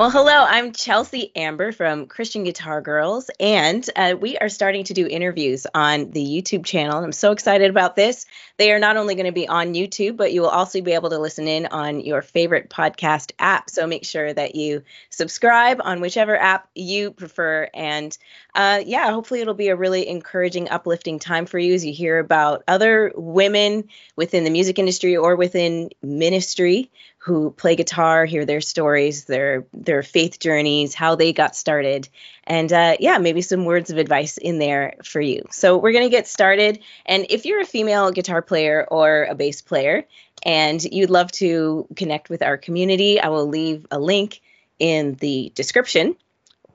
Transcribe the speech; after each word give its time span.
Well, 0.00 0.08
hello, 0.08 0.32
I'm 0.32 0.72
Chelsea 0.72 1.30
Amber 1.36 1.72
from 1.72 2.06
Christian 2.06 2.42
Guitar 2.42 2.80
Girls, 2.80 3.28
and 3.38 3.86
uh, 3.94 4.14
we 4.18 4.38
are 4.38 4.48
starting 4.48 4.84
to 4.84 4.94
do 4.94 5.06
interviews 5.06 5.66
on 5.74 6.10
the 6.12 6.24
YouTube 6.24 6.64
channel. 6.64 7.04
I'm 7.04 7.12
so 7.12 7.32
excited 7.32 7.68
about 7.68 7.96
this. 7.96 8.24
They 8.56 8.72
are 8.72 8.78
not 8.78 8.96
only 8.96 9.14
going 9.14 9.26
to 9.26 9.32
be 9.32 9.46
on 9.46 9.74
YouTube, 9.74 10.16
but 10.16 10.32
you 10.32 10.40
will 10.40 10.48
also 10.48 10.80
be 10.80 10.92
able 10.92 11.10
to 11.10 11.18
listen 11.18 11.46
in 11.46 11.66
on 11.66 12.00
your 12.00 12.22
favorite 12.22 12.70
podcast 12.70 13.32
app. 13.38 13.68
So 13.68 13.86
make 13.86 14.06
sure 14.06 14.32
that 14.32 14.54
you 14.54 14.84
subscribe 15.10 15.82
on 15.84 16.00
whichever 16.00 16.34
app 16.34 16.70
you 16.74 17.10
prefer. 17.10 17.68
And 17.74 18.16
uh, 18.54 18.82
yeah, 18.84 19.10
hopefully 19.10 19.40
it'll 19.40 19.54
be 19.54 19.68
a 19.68 19.76
really 19.76 20.08
encouraging, 20.08 20.68
uplifting 20.68 21.18
time 21.18 21.46
for 21.46 21.58
you 21.58 21.74
as 21.74 21.84
you 21.84 21.92
hear 21.92 22.18
about 22.18 22.64
other 22.66 23.12
women 23.14 23.88
within 24.16 24.44
the 24.44 24.50
music 24.50 24.78
industry 24.78 25.16
or 25.16 25.36
within 25.36 25.90
ministry 26.02 26.90
who 27.18 27.50
play 27.50 27.76
guitar, 27.76 28.24
hear 28.24 28.46
their 28.46 28.62
stories, 28.62 29.26
their 29.26 29.66
their 29.74 30.02
faith 30.02 30.40
journeys, 30.40 30.94
how 30.94 31.14
they 31.14 31.32
got 31.32 31.54
started, 31.54 32.08
and 32.44 32.72
uh, 32.72 32.96
yeah, 32.98 33.18
maybe 33.18 33.42
some 33.42 33.66
words 33.66 33.90
of 33.90 33.98
advice 33.98 34.38
in 34.38 34.58
there 34.58 34.94
for 35.04 35.20
you. 35.20 35.46
So 35.50 35.76
we're 35.76 35.92
gonna 35.92 36.08
get 36.08 36.26
started. 36.26 36.80
And 37.04 37.26
if 37.28 37.44
you're 37.44 37.60
a 37.60 37.66
female 37.66 38.10
guitar 38.10 38.40
player 38.40 38.86
or 38.90 39.24
a 39.24 39.34
bass 39.34 39.60
player, 39.60 40.06
and 40.42 40.82
you'd 40.82 41.10
love 41.10 41.30
to 41.32 41.86
connect 41.94 42.30
with 42.30 42.42
our 42.42 42.56
community, 42.56 43.20
I 43.20 43.28
will 43.28 43.46
leave 43.46 43.86
a 43.90 43.98
link 43.98 44.40
in 44.78 45.14
the 45.16 45.52
description 45.54 46.16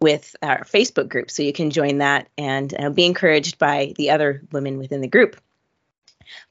with 0.06 0.36
our 0.44 0.64
Facebook 0.66 1.10
group, 1.10 1.32
so 1.32 1.42
you 1.42 1.52
can 1.52 1.72
join 1.72 1.98
that 1.98 2.28
and 2.38 2.72
uh, 2.80 2.92
be 2.92 3.08
encouraged 3.08 3.58
by 3.58 3.92
the 3.98 4.12
other 4.12 4.44
women 4.52 4.78
within 4.78 5.02
the 5.02 5.08
group. 5.08 5.36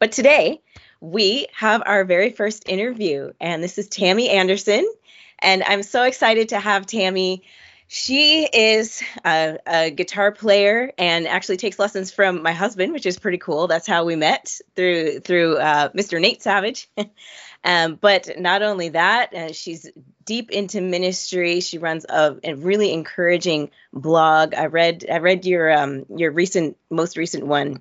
But 0.00 0.10
today 0.10 0.60
we 1.00 1.46
have 1.54 1.80
our 1.86 2.04
very 2.04 2.30
first 2.30 2.68
interview, 2.68 3.30
and 3.40 3.62
this 3.62 3.78
is 3.78 3.86
Tammy 3.86 4.28
Anderson. 4.28 4.92
And 5.38 5.62
I'm 5.62 5.84
so 5.84 6.02
excited 6.02 6.48
to 6.48 6.58
have 6.58 6.86
Tammy. 6.86 7.44
She 7.86 8.42
is 8.44 9.04
a, 9.24 9.58
a, 9.64 9.90
guitar 9.92 10.32
player 10.32 10.90
and 10.98 11.28
actually 11.28 11.58
takes 11.58 11.78
lessons 11.78 12.10
from 12.10 12.42
my 12.42 12.50
husband, 12.50 12.92
which 12.92 13.06
is 13.06 13.20
pretty 13.20 13.38
cool. 13.38 13.68
That's 13.68 13.86
how 13.86 14.04
we 14.04 14.16
met 14.16 14.58
through 14.74 15.20
through 15.20 15.58
uh, 15.58 15.90
Mr. 15.90 16.20
Nate 16.20 16.42
Savage. 16.42 16.88
um, 17.64 17.96
but 18.00 18.38
not 18.38 18.62
only 18.62 18.90
that, 18.90 19.34
uh, 19.34 19.52
she's 19.52 19.90
deep 20.24 20.50
into 20.50 20.80
ministry. 20.80 21.60
She 21.60 21.78
runs 21.78 22.04
a, 22.08 22.36
a, 22.44 22.54
really 22.54 22.92
encouraging 22.92 23.70
blog. 23.92 24.54
I 24.54 24.66
read 24.66 25.04
I 25.10 25.18
read 25.18 25.46
your 25.46 25.72
um, 25.72 26.06
your 26.14 26.30
recent 26.30 26.76
most 26.90 27.16
recent 27.16 27.46
one 27.46 27.80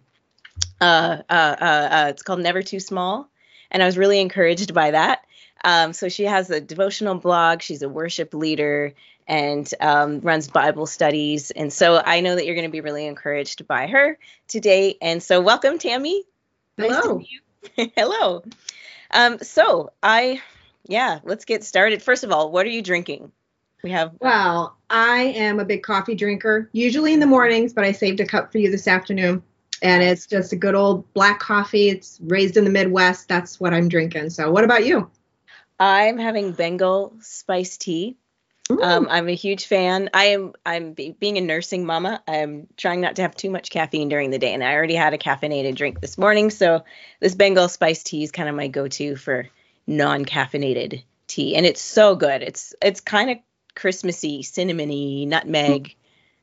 uh, 0.80 1.18
uh, 1.30 1.56
uh, 1.62 1.88
uh, 1.92 2.06
it's 2.10 2.24
called 2.24 2.40
Never 2.40 2.62
Too 2.62 2.80
Small, 2.80 3.30
and 3.72 3.82
I 3.82 3.86
was 3.86 3.98
really 3.98 4.20
encouraged 4.20 4.74
by 4.74 4.92
that. 4.92 5.26
Um, 5.64 5.94
so 5.94 6.10
she 6.10 6.26
has 6.26 6.50
a 6.50 6.60
devotional 6.60 7.16
blog. 7.16 7.62
She's 7.62 7.82
a 7.82 7.90
worship 7.90 8.34
leader 8.34 8.94
and 9.26 9.70
um, 9.80 10.20
runs 10.20 10.50
Bible 10.50 10.86
studies. 10.86 11.52
And 11.52 11.72
so 11.72 12.02
I 12.04 12.20
know 12.20 12.36
that 12.36 12.46
you're 12.46 12.56
going 12.56 12.68
to 12.68 12.72
be 12.72 12.82
really 12.82 13.08
encouraged 13.08 13.66
by 13.66 13.88
her 13.88 14.18
today. 14.50 14.98
And 15.02 15.24
so 15.24 15.40
welcome, 15.40 15.80
Tammy. 15.80 16.24
Hello. 16.78 17.24
Nice 17.78 17.92
Hello. 17.96 18.44
Um, 19.14 19.40
so 19.40 19.92
I, 20.02 20.42
yeah, 20.88 21.20
let's 21.24 21.46
get 21.46 21.64
started. 21.64 22.02
First 22.02 22.24
of 22.24 22.32
all, 22.32 22.52
what 22.52 22.66
are 22.66 22.70
you 22.70 22.82
drinking? 22.82 23.32
We 23.84 23.92
have. 23.92 24.14
Well, 24.20 24.78
I 24.90 25.22
am 25.36 25.60
a 25.60 25.66
big 25.66 25.84
coffee 25.84 26.16
drinker, 26.16 26.70
usually 26.74 27.14
in 27.14 27.20
the 27.20 27.26
mornings, 27.26 27.74
but 27.74 27.84
I 27.84 27.92
saved 27.92 28.20
a 28.20 28.26
cup 28.26 28.52
for 28.52 28.58
you 28.58 28.72
this 28.72 28.88
afternoon 28.88 29.44
and 29.84 30.02
it's 30.02 30.26
just 30.26 30.54
a 30.54 30.56
good 30.56 30.76
old 30.76 31.14
black 31.14 31.40
coffee. 31.40 31.90
It's 31.90 32.18
raised 32.24 32.58
in 32.58 32.64
the 32.64 32.70
Midwest. 32.70 33.28
That's 33.28 33.60
what 33.60 33.74
I'm 33.74 33.90
drinking. 33.90 34.30
So, 34.30 34.50
what 34.50 34.64
about 34.64 34.86
you? 34.86 35.12
I'm 35.80 36.18
having 36.18 36.54
Bengal 36.54 37.14
spice 37.20 37.78
tea. 37.78 38.16
Um, 38.82 39.08
I'm 39.10 39.28
a 39.28 39.36
huge 39.36 39.66
fan. 39.66 40.10
I 40.14 40.26
am. 40.26 40.54
I'm 40.66 40.94
be, 40.94 41.12
being 41.12 41.38
a 41.38 41.42
nursing 41.42 41.86
mama. 41.86 42.22
I'm 42.28 42.68
trying 42.78 43.02
not 43.02 43.18
to 43.18 43.22
have 43.22 43.36
too 43.36 43.50
much 43.50 43.70
caffeine 43.70 44.10
during 44.10 44.30
the 44.30 44.40
day, 44.40 44.54
and 44.54 44.64
I 44.64 44.74
already 44.74 44.96
had 44.96 45.14
a 45.14 45.18
caffeinated 45.18 45.76
drink 45.76 46.02
this 46.02 46.18
morning. 46.18 46.50
So 46.50 46.84
this 47.20 47.36
Bengal 47.36 47.70
spice 47.70 48.04
tea 48.04 48.24
is 48.24 48.32
kind 48.32 48.50
of 48.50 48.56
my 48.56 48.68
go-to 48.68 49.16
for 49.16 49.48
non-caffeinated 49.86 51.04
tea, 51.28 51.56
and 51.56 51.66
it's 51.66 51.82
so 51.82 52.16
good. 52.16 52.42
It's 52.42 52.74
it's 52.82 53.02
kind 53.02 53.32
of 53.32 53.38
Christmassy, 53.76 54.44
cinnamony, 54.44 55.28
nutmeg. 55.28 55.96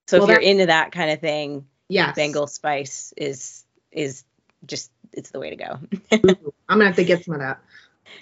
So 0.07 0.19
well, 0.19 0.29
if 0.29 0.33
you're 0.33 0.41
into 0.41 0.67
that 0.67 0.93
kind 0.93 1.11
of 1.11 1.21
thing, 1.21 1.67
yeah, 1.89 2.13
Bengal 2.13 2.47
spice 2.47 3.15
is 3.17 3.65
is 3.91 4.25
just 4.67 4.91
it's 5.13 5.31
the 5.31 5.41
way 5.41 5.51
to 5.51 5.57
go. 5.57 5.79
I'm 6.13 6.21
gonna 6.69 6.87
have 6.87 6.97
to 6.97 7.05
get 7.05 7.25
some 7.25 7.35
of 7.35 7.41
that. 7.41 7.61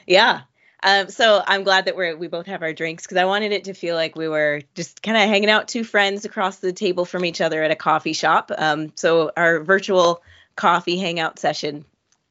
Yeah. 0.07 0.43
Um, 0.83 1.09
so 1.09 1.43
I'm 1.45 1.65
glad 1.65 1.87
that 1.87 1.97
we're 1.97 2.17
we 2.17 2.29
both 2.29 2.47
have 2.47 2.63
our 2.63 2.73
drinks 2.73 3.05
because 3.05 3.17
I 3.17 3.25
wanted 3.25 3.53
it 3.53 3.65
to 3.65 3.75
feel 3.75 3.97
like 3.97 4.15
we 4.15 4.29
were 4.29 4.63
just 4.75 5.03
kind 5.03 5.17
of 5.17 5.25
hanging 5.25 5.51
out, 5.51 5.69
two 5.69 5.85
friends 5.85 6.25
across 6.25 6.59
the 6.59 6.73
table 6.73 7.05
from 7.05 7.25
each 7.25 7.41
other 7.41 7.63
at 7.63 7.71
a 7.71 7.77
coffee 7.77 8.13
shop. 8.13 8.53
Um, 8.57 8.93
so 8.95 9.33
our 9.37 9.61
virtual 9.61 10.23
coffee 10.57 10.99
hangout 10.99 11.39
session. 11.39 11.85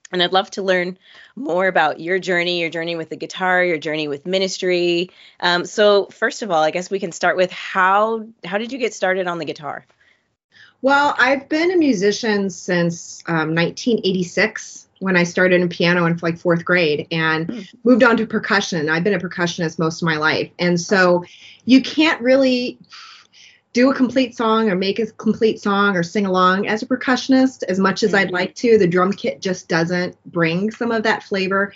And 0.10 0.24
I'd 0.24 0.32
love 0.32 0.50
to 0.52 0.62
learn 0.62 0.98
more 1.36 1.68
about 1.68 2.00
your 2.00 2.18
journey, 2.18 2.62
your 2.62 2.70
journey 2.70 2.96
with 2.96 3.10
the 3.10 3.18
guitar, 3.18 3.62
your 3.62 3.78
journey 3.78 4.08
with 4.08 4.26
ministry. 4.26 5.12
Um, 5.42 5.66
so 5.66 6.06
first 6.06 6.42
of 6.44 6.50
all, 6.50 6.64
I 6.64 6.72
guess 6.72 6.90
we 6.90 7.00
can 7.00 7.12
start 7.12 7.36
with 7.36 7.52
how 7.52 8.26
how 8.46 8.58
did 8.58 8.72
you 8.72 8.78
get 8.78 8.94
started 8.94 9.28
on 9.28 9.38
the 9.38 9.46
guitar? 9.46 9.86
Well, 10.82 11.16
I've 11.18 11.50
been 11.50 11.72
a 11.72 11.78
musician 11.78 12.50
since 12.50 13.22
um, 13.28 13.56
1986 13.56 14.87
when 15.00 15.16
I 15.16 15.24
started 15.24 15.62
in 15.62 15.70
piano 15.70 16.06
in 16.06 16.18
like 16.22 16.38
fourth 16.38 16.66
grade 16.66 17.08
and 17.12 17.48
mm. 17.48 17.76
moved 17.84 18.04
on 18.04 18.18
to 18.18 18.26
percussion. 18.26 18.90
I've 18.90 19.04
been 19.04 19.14
a 19.14 19.20
percussionist 19.20 19.80
most 19.80 20.02
of 20.02 20.06
my 20.06 20.18
life. 20.18 20.52
And 20.60 20.80
so 20.80 21.24
you 21.66 21.82
can't 21.82 22.22
really 22.22 22.80
do 23.74 23.92
a 23.92 23.96
complete 23.96 24.36
song 24.36 24.70
or 24.70 24.76
make 24.76 24.98
a 24.98 25.06
complete 25.06 25.62
song 25.62 25.96
or 25.96 26.04
sing 26.04 26.26
along 26.26 26.68
as 26.68 26.82
a 26.82 26.88
percussionist 26.88 27.64
as 27.64 27.80
much 27.80 28.02
as 28.02 28.10
mm-hmm. 28.10 28.20
I'd 28.20 28.32
like 28.32 28.56
to. 28.56 28.78
The 28.78 28.88
drum 28.88 29.14
kit 29.14 29.42
just 29.42 29.68
doesn't 29.68 30.18
bring 30.26 30.72
some 30.72 30.92
of 30.92 31.04
that 31.04 31.24
flavor. 31.24 31.74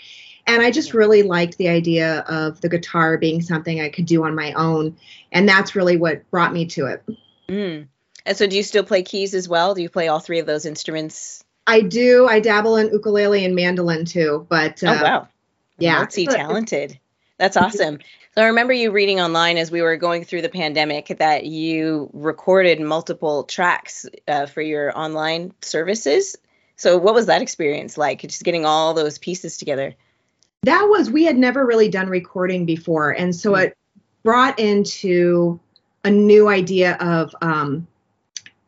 And 0.48 0.64
I 0.64 0.72
just 0.72 0.94
really 0.94 1.22
liked 1.22 1.58
the 1.58 1.70
idea 1.70 2.22
of 2.22 2.60
the 2.62 2.70
guitar 2.70 3.18
being 3.18 3.42
something 3.42 3.80
I 3.80 3.90
could 3.90 4.08
do 4.08 4.24
on 4.24 4.34
my 4.34 4.54
own. 4.54 4.98
And 5.32 5.48
that's 5.48 5.76
really 5.76 5.98
what 5.98 6.30
brought 6.32 6.54
me 6.54 6.66
to 6.68 6.88
it. 6.88 7.04
Mm. 7.48 7.88
And 8.26 8.38
so, 8.38 8.48
do 8.48 8.56
you 8.56 8.64
still 8.64 8.84
play 8.84 9.04
keys 9.04 9.34
as 9.34 9.48
well? 9.48 9.74
Do 9.74 9.82
you 9.82 9.90
play 9.90 10.08
all 10.08 10.20
three 10.20 10.40
of 10.40 10.46
those 10.46 10.66
instruments? 10.66 11.44
I 11.68 11.82
do. 11.82 12.28
I 12.28 12.40
dabble 12.40 12.76
in 12.78 12.92
ukulele 12.92 13.46
and 13.46 13.56
mandolin 13.56 14.06
too. 14.06 14.46
But 14.50 14.84
oh, 14.84 14.88
uh, 14.88 14.98
oh 15.00 15.04
wow, 15.04 15.28
yeah, 15.78 15.98
multi 15.98 16.26
talented. 16.26 17.00
That's 17.38 17.58
awesome. 17.58 18.00
So 18.36 18.42
I 18.42 18.46
remember 18.46 18.72
you 18.72 18.92
reading 18.92 19.20
online 19.20 19.58
as 19.58 19.72
we 19.72 19.82
were 19.82 19.98
going 19.98 20.24
through 20.24 20.42
the 20.42 20.50
pandemic 20.50 21.08
that 21.20 21.46
you 21.46 22.10
recorded 22.14 22.80
multiple 22.80 23.44
tracks 23.44 24.06
uh, 24.26 24.46
for 24.46 24.62
your 24.62 24.98
online 24.98 25.54
services. 25.62 26.38
So 26.78 26.98
what 26.98 27.14
was 27.14 27.26
that 27.26 27.42
experience 27.42 27.98
like? 27.98 28.22
Just 28.22 28.44
getting 28.44 28.66
all 28.66 28.94
those 28.94 29.18
pieces 29.18 29.58
together. 29.58 29.96
That 30.64 30.84
was 30.84 31.12
we 31.12 31.26
had 31.26 31.38
never 31.38 31.66
really 31.66 31.90
done 31.90 32.08
recording 32.08 32.66
before, 32.66 33.12
and 33.12 33.36
so 33.36 33.52
mm-hmm. 33.52 33.64
it 33.64 33.78
brought 34.24 34.60
into 34.60 35.60
a 36.04 36.12
new 36.12 36.48
idea 36.48 36.96
of 37.02 37.36
um, 37.42 37.88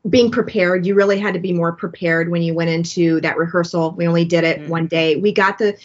being 0.09 0.29
prepared 0.31 0.85
you 0.85 0.95
really 0.95 1.19
had 1.19 1.33
to 1.33 1.39
be 1.39 1.53
more 1.53 1.71
prepared 1.71 2.29
when 2.29 2.41
you 2.41 2.53
went 2.53 2.69
into 2.69 3.21
that 3.21 3.37
rehearsal. 3.37 3.91
We 3.91 4.07
only 4.07 4.25
did 4.25 4.43
it 4.43 4.59
mm-hmm. 4.59 4.69
one 4.69 4.87
day. 4.87 5.15
We 5.15 5.31
got 5.31 5.57
the 5.57 5.77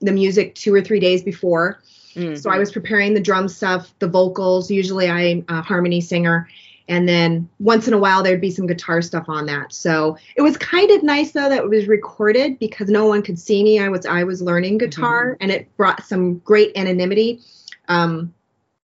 the 0.00 0.12
music 0.12 0.54
two 0.54 0.74
or 0.74 0.82
three 0.82 1.00
days 1.00 1.22
before. 1.22 1.80
Mm-hmm. 2.14 2.36
so 2.36 2.48
i 2.48 2.58
was 2.58 2.70
preparing 2.70 3.12
the 3.12 3.20
drum 3.20 3.48
stuff 3.48 3.92
the 3.98 4.06
vocals. 4.06 4.70
Usually 4.70 5.08
i'm 5.08 5.44
a 5.48 5.62
harmony 5.62 6.00
singer. 6.00 6.48
And 6.86 7.08
then 7.08 7.48
once 7.60 7.88
in 7.88 7.94
a 7.94 7.98
while 7.98 8.22
there'd 8.22 8.42
be 8.42 8.50
some 8.50 8.66
guitar 8.66 9.00
stuff 9.00 9.24
on 9.28 9.46
that. 9.46 9.72
So 9.72 10.18
it 10.36 10.42
was 10.42 10.58
kind 10.58 10.90
of 10.90 11.02
nice 11.02 11.32
though 11.32 11.48
that 11.48 11.64
it 11.64 11.68
was 11.68 11.88
recorded 11.88 12.58
because 12.58 12.90
no 12.90 13.06
one 13.06 13.22
could 13.22 13.38
see 13.38 13.64
me. 13.64 13.78
I 13.78 13.88
was 13.88 14.04
i 14.04 14.24
was 14.24 14.42
learning 14.42 14.78
guitar 14.78 15.32
mm-hmm. 15.32 15.42
and 15.42 15.50
it 15.50 15.74
brought 15.78 16.04
some 16.04 16.38
great 16.40 16.76
anonymity. 16.76 17.40
Um, 17.88 18.34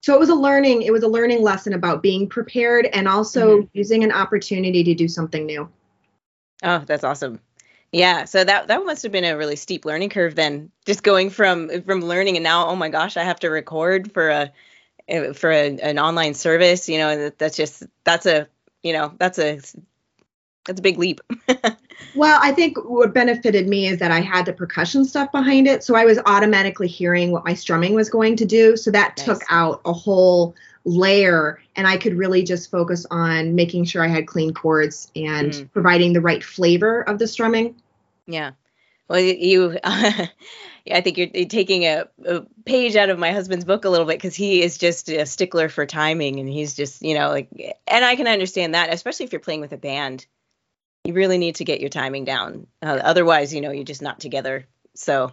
so 0.00 0.14
it 0.14 0.20
was 0.20 0.28
a 0.28 0.34
learning 0.34 0.82
it 0.82 0.92
was 0.92 1.02
a 1.02 1.08
learning 1.08 1.42
lesson 1.42 1.72
about 1.72 2.02
being 2.02 2.28
prepared 2.28 2.86
and 2.86 3.08
also 3.08 3.58
mm-hmm. 3.58 3.68
using 3.72 4.04
an 4.04 4.12
opportunity 4.12 4.84
to 4.84 4.94
do 4.94 5.08
something 5.08 5.46
new 5.46 5.68
oh 6.62 6.78
that's 6.86 7.04
awesome 7.04 7.40
yeah 7.92 8.24
so 8.24 8.44
that 8.44 8.68
that 8.68 8.84
must 8.84 9.02
have 9.02 9.12
been 9.12 9.24
a 9.24 9.36
really 9.36 9.56
steep 9.56 9.84
learning 9.84 10.10
curve 10.10 10.34
then 10.34 10.70
just 10.86 11.02
going 11.02 11.30
from 11.30 11.82
from 11.82 12.00
learning 12.00 12.36
and 12.36 12.44
now 12.44 12.66
oh 12.66 12.76
my 12.76 12.88
gosh 12.88 13.16
i 13.16 13.22
have 13.22 13.40
to 13.40 13.48
record 13.48 14.12
for 14.12 14.28
a 14.28 14.52
for 15.34 15.50
a, 15.50 15.78
an 15.78 15.98
online 15.98 16.34
service 16.34 16.88
you 16.88 16.98
know 16.98 17.30
that's 17.38 17.56
just 17.56 17.84
that's 18.04 18.26
a 18.26 18.46
you 18.82 18.92
know 18.92 19.12
that's 19.18 19.38
a 19.38 19.60
that's 20.68 20.78
a 20.78 20.82
big 20.82 20.98
leap 20.98 21.20
Well, 22.14 22.38
I 22.42 22.52
think 22.52 22.76
what 22.84 23.12
benefited 23.12 23.68
me 23.68 23.86
is 23.86 23.98
that 23.98 24.10
I 24.10 24.20
had 24.20 24.46
the 24.46 24.52
percussion 24.52 25.04
stuff 25.04 25.30
behind 25.32 25.66
it. 25.66 25.84
So 25.84 25.94
I 25.94 26.04
was 26.04 26.18
automatically 26.26 26.88
hearing 26.88 27.32
what 27.32 27.44
my 27.44 27.54
strumming 27.54 27.94
was 27.94 28.08
going 28.08 28.36
to 28.36 28.44
do. 28.44 28.76
So 28.76 28.90
that 28.90 29.16
nice. 29.16 29.26
took 29.26 29.42
out 29.50 29.80
a 29.84 29.92
whole 29.92 30.54
layer 30.84 31.60
and 31.76 31.86
I 31.86 31.96
could 31.96 32.14
really 32.14 32.42
just 32.42 32.70
focus 32.70 33.06
on 33.10 33.54
making 33.54 33.84
sure 33.84 34.02
I 34.02 34.08
had 34.08 34.26
clean 34.26 34.54
chords 34.54 35.10
and 35.14 35.52
mm. 35.52 35.72
providing 35.72 36.12
the 36.12 36.20
right 36.20 36.42
flavor 36.42 37.02
of 37.02 37.18
the 37.18 37.26
strumming. 37.26 37.76
Yeah. 38.26 38.52
Well, 39.08 39.20
you, 39.20 39.78
uh, 39.82 40.26
I 40.90 41.00
think 41.02 41.18
you're, 41.18 41.46
taking 41.46 41.84
a, 41.84 42.06
a, 42.24 42.42
page 42.64 42.96
out 42.96 43.10
of 43.10 43.18
my 43.18 43.32
husband's 43.32 43.64
book 43.64 43.84
a 43.84 43.90
little 43.90 44.06
bit 44.06 44.16
because 44.16 44.34
he 44.34 44.62
is 44.62 44.78
just 44.78 45.10
a 45.10 45.26
stickler 45.26 45.68
for 45.68 45.84
timing, 45.84 46.40
and 46.40 46.48
he's 46.48 46.74
just, 46.74 47.02
you 47.02 47.12
know, 47.12 47.28
like, 47.28 47.48
and 47.86 48.04
I 48.04 48.16
can 48.16 48.26
understand 48.26 48.74
that, 48.74 48.92
especially 48.92 49.26
if 49.26 49.32
you're 49.32 49.40
playing 49.40 49.60
with 49.60 49.72
a 49.72 49.76
band. 49.76 50.26
You 51.08 51.14
really 51.14 51.38
need 51.38 51.54
to 51.54 51.64
get 51.64 51.80
your 51.80 51.88
timing 51.88 52.26
down. 52.26 52.66
Uh, 52.82 53.00
otherwise, 53.02 53.54
you 53.54 53.62
know, 53.62 53.70
you're 53.70 53.82
just 53.82 54.02
not 54.02 54.20
together. 54.20 54.66
So, 54.94 55.32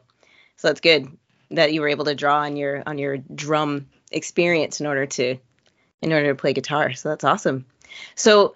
so 0.55 0.69
that's 0.69 0.79
good 0.79 1.17
that 1.51 1.73
you 1.73 1.81
were 1.81 1.89
able 1.89 2.05
to 2.05 2.15
draw 2.15 2.43
on 2.43 2.55
your 2.55 2.81
on 2.85 2.97
your 2.97 3.17
drum 3.17 3.87
experience 4.09 4.79
in 4.79 4.87
order 4.87 5.05
to 5.05 5.35
in 6.01 6.13
order 6.13 6.29
to 6.29 6.35
play 6.35 6.53
guitar. 6.53 6.93
So 6.93 7.09
that's 7.09 7.25
awesome. 7.25 7.65
So 8.15 8.55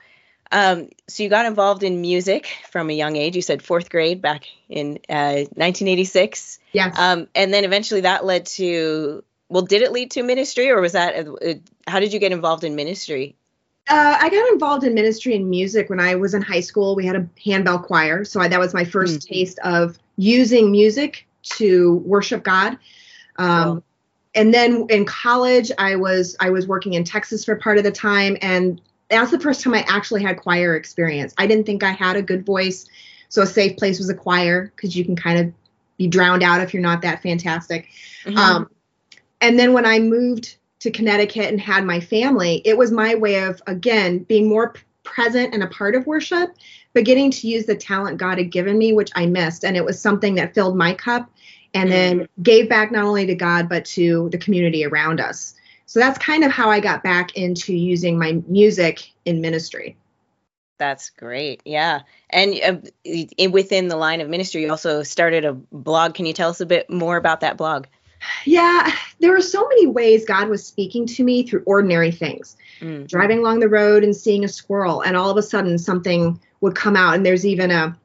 um, 0.49 0.87
so 1.09 1.23
you 1.23 1.27
got 1.27 1.45
involved 1.45 1.83
in 1.83 1.99
music 1.99 2.47
from 2.71 2.89
a 2.89 2.93
young 2.93 3.17
age. 3.17 3.35
You 3.35 3.41
said 3.41 3.61
fourth 3.61 3.89
grade 3.89 4.21
back 4.21 4.45
in 4.69 4.99
uh, 5.09 5.43
1986. 5.55 6.57
Yes. 6.71 6.97
Um, 6.97 7.27
and 7.35 7.53
then 7.53 7.65
eventually 7.65 8.01
that 8.01 8.23
led 8.23 8.45
to 8.45 9.25
well, 9.49 9.63
did 9.63 9.81
it 9.81 9.91
lead 9.91 10.11
to 10.11 10.23
ministry, 10.23 10.69
or 10.69 10.79
was 10.79 10.93
that 10.93 11.27
uh, 11.27 11.55
how 11.85 11.99
did 11.99 12.13
you 12.13 12.19
get 12.19 12.31
involved 12.31 12.63
in 12.63 12.77
ministry? 12.77 13.35
Uh, 13.89 14.17
I 14.19 14.29
got 14.29 14.51
involved 14.53 14.83
in 14.83 14.93
ministry 14.93 15.35
and 15.35 15.49
music 15.49 15.89
when 15.89 15.99
I 15.99 16.15
was 16.15 16.33
in 16.33 16.41
high 16.41 16.59
school. 16.59 16.95
We 16.95 17.05
had 17.05 17.15
a 17.15 17.27
handbell 17.43 17.79
choir, 17.79 18.23
so 18.23 18.39
I, 18.39 18.47
that 18.47 18.59
was 18.59 18.73
my 18.73 18.83
1st 18.83 19.03
mm-hmm. 19.03 19.33
taste 19.33 19.59
of 19.63 19.97
using 20.17 20.71
music 20.71 21.27
to 21.57 21.95
worship 22.05 22.43
God. 22.43 22.77
Um. 23.37 23.83
And 24.35 24.53
then 24.53 24.85
in 24.89 25.05
college, 25.05 25.71
I 25.79 25.95
was 25.95 26.35
I 26.39 26.51
was 26.51 26.67
working 26.67 26.93
in 26.93 27.03
Texas 27.03 27.43
for 27.43 27.55
part 27.55 27.79
of 27.79 27.83
the 27.83 27.91
time, 27.91 28.37
and 28.41 28.79
that's 29.09 29.31
the 29.31 29.39
first 29.39 29.61
time 29.61 29.73
I 29.73 29.83
actually 29.89 30.21
had 30.21 30.37
choir 30.37 30.75
experience. 30.75 31.33
I 31.37 31.47
didn't 31.47 31.65
think 31.65 31.83
I 31.83 31.91
had 31.91 32.15
a 32.15 32.21
good 32.21 32.45
voice, 32.45 32.87
so 33.29 33.41
a 33.41 33.47
safe 33.47 33.75
place 33.77 33.97
was 33.97 34.07
a 34.09 34.13
choir 34.13 34.71
because 34.75 34.95
you 34.95 35.03
can 35.03 35.15
kind 35.15 35.39
of 35.39 35.53
be 35.97 36.07
drowned 36.07 36.43
out 36.43 36.61
if 36.61 36.73
you're 36.73 36.83
not 36.83 37.01
that 37.01 37.23
fantastic. 37.23 37.89
Mm-hmm. 38.23 38.37
Um, 38.37 38.69
and 39.41 39.57
then 39.57 39.73
when 39.73 39.85
I 39.85 39.97
moved 39.97 40.57
to 40.79 40.91
Connecticut 40.91 41.47
and 41.47 41.59
had 41.59 41.85
my 41.85 41.99
family, 41.99 42.61
it 42.65 42.77
was 42.77 42.91
my 42.91 43.15
way 43.15 43.43
of 43.43 43.61
again 43.67 44.19
being 44.19 44.47
more 44.47 44.73
present 45.03 45.53
and 45.53 45.63
a 45.63 45.67
part 45.67 45.95
of 45.95 46.07
worship, 46.07 46.51
but 46.93 47.05
getting 47.05 47.31
to 47.31 47.47
use 47.47 47.65
the 47.65 47.75
talent 47.75 48.17
God 48.17 48.37
had 48.37 48.51
given 48.51 48.77
me, 48.77 48.93
which 48.93 49.11
I 49.15 49.25
missed, 49.25 49.63
and 49.65 49.75
it 49.75 49.83
was 49.83 49.99
something 49.99 50.35
that 50.35 50.53
filled 50.53 50.77
my 50.77 50.93
cup, 50.93 51.29
and 51.73 51.91
then 51.91 52.19
mm-hmm. 52.19 52.41
gave 52.43 52.69
back 52.69 52.91
not 52.91 53.05
only 53.05 53.25
to 53.25 53.35
God 53.35 53.69
but 53.69 53.85
to 53.85 54.29
the 54.31 54.37
community 54.37 54.85
around 54.85 55.19
us. 55.19 55.55
So 55.85 55.99
that's 55.99 56.19
kind 56.19 56.43
of 56.43 56.51
how 56.51 56.69
I 56.69 56.79
got 56.79 57.03
back 57.03 57.35
into 57.35 57.73
using 57.73 58.19
my 58.19 58.41
music 58.47 59.11
in 59.25 59.41
ministry. 59.41 59.97
That's 60.77 61.09
great. 61.09 61.61
Yeah. 61.65 62.01
And 62.29 62.55
uh, 62.63 63.49
within 63.49 63.89
the 63.89 63.97
line 63.97 64.21
of 64.21 64.29
ministry, 64.29 64.61
you 64.61 64.69
also 64.69 65.03
started 65.03 65.43
a 65.45 65.53
blog. 65.53 66.13
Can 66.13 66.25
you 66.25 66.33
tell 66.33 66.51
us 66.51 66.61
a 66.61 66.65
bit 66.65 66.89
more 66.89 67.17
about 67.17 67.41
that 67.41 67.57
blog? 67.57 67.87
Yeah, 68.45 68.91
there 69.19 69.31
were 69.31 69.41
so 69.41 69.67
many 69.67 69.87
ways 69.87 70.25
God 70.25 70.49
was 70.49 70.65
speaking 70.65 71.05
to 71.07 71.23
me 71.23 71.43
through 71.43 71.63
ordinary 71.65 72.11
things. 72.11 72.57
Mm. 72.81 73.07
Driving 73.07 73.39
along 73.39 73.59
the 73.59 73.69
road 73.69 74.03
and 74.03 74.15
seeing 74.15 74.43
a 74.43 74.47
squirrel, 74.47 75.01
and 75.01 75.17
all 75.17 75.29
of 75.29 75.37
a 75.37 75.43
sudden 75.43 75.77
something 75.77 76.39
would 76.61 76.75
come 76.75 76.95
out. 76.95 77.15
And 77.15 77.25
there's 77.25 77.45
even 77.45 77.71
a 77.71 77.97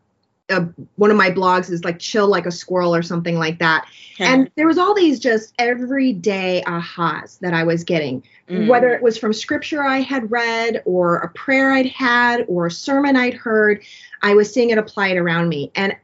a, 0.51 0.69
one 0.97 1.11
of 1.11 1.17
my 1.17 1.31
blogs 1.31 1.71
is 1.71 1.85
like 1.85 1.99
chill 1.99 2.29
like 2.29 2.47
a 2.47 2.51
squirrel 2.51 2.95
or 2.95 3.03
something 3.03 3.39
like 3.39 3.59
that. 3.59 3.87
And 4.19 4.51
there 4.57 4.67
was 4.67 4.79
all 4.79 4.95
these 4.95 5.19
just 5.19 5.55
everyday 5.59 6.63
ahas 6.67 7.39
that 7.41 7.55
I 7.55 7.65
was 7.65 7.83
getting, 7.83 8.23
mm. 8.49 8.67
whether 8.69 8.91
it 8.91 9.03
was 9.03 9.17
from 9.17 9.33
scripture 9.33 9.83
I 9.83 10.01
had 10.01 10.31
read 10.31 10.83
or 10.85 11.17
a 11.19 11.29
prayer 11.31 11.73
I'd 11.73 11.87
had 11.87 12.45
or 12.47 12.67
a 12.67 12.71
sermon 12.71 13.17
I'd 13.17 13.35
heard, 13.35 13.83
I 14.23 14.35
was 14.35 14.53
seeing 14.53 14.71
it 14.71 14.79
applied 14.79 15.17
around 15.17 15.49
me. 15.49 15.73
And 15.75 15.97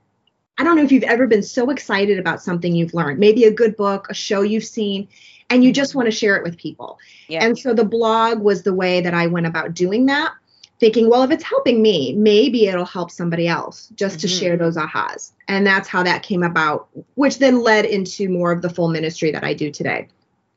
I 0.60 0.62
don't 0.62 0.76
know 0.76 0.82
if 0.82 0.92
you've 0.92 1.04
ever 1.04 1.26
been 1.26 1.42
so 1.42 1.70
excited 1.70 2.18
about 2.18 2.42
something 2.42 2.74
you've 2.74 2.92
learned, 2.92 3.18
maybe 3.18 3.44
a 3.44 3.50
good 3.50 3.78
book, 3.78 4.08
a 4.10 4.14
show 4.14 4.42
you've 4.42 4.64
seen, 4.64 5.08
and 5.48 5.64
you 5.64 5.72
just 5.72 5.92
mm-hmm. 5.92 6.00
want 6.00 6.06
to 6.08 6.10
share 6.10 6.36
it 6.36 6.42
with 6.42 6.58
people. 6.58 6.98
Yeah. 7.28 7.42
And 7.42 7.58
so 7.58 7.72
the 7.72 7.84
blog 7.84 8.40
was 8.40 8.62
the 8.62 8.74
way 8.74 9.00
that 9.00 9.14
I 9.14 9.26
went 9.26 9.46
about 9.46 9.72
doing 9.72 10.04
that 10.06 10.34
thinking, 10.78 11.08
well, 11.08 11.22
if 11.22 11.30
it's 11.30 11.44
helping 11.44 11.80
me, 11.80 12.12
maybe 12.14 12.66
it'll 12.66 12.84
help 12.84 13.10
somebody 13.10 13.48
else 13.48 13.88
just 13.94 14.16
mm-hmm. 14.16 14.20
to 14.20 14.28
share 14.28 14.56
those 14.58 14.76
ahas. 14.76 15.32
And 15.48 15.66
that's 15.66 15.88
how 15.88 16.02
that 16.02 16.22
came 16.22 16.42
about, 16.42 16.88
which 17.14 17.38
then 17.38 17.60
led 17.62 17.86
into 17.86 18.28
more 18.28 18.52
of 18.52 18.60
the 18.60 18.70
full 18.70 18.88
ministry 18.88 19.30
that 19.30 19.44
I 19.44 19.54
do 19.54 19.70
today. 19.70 20.08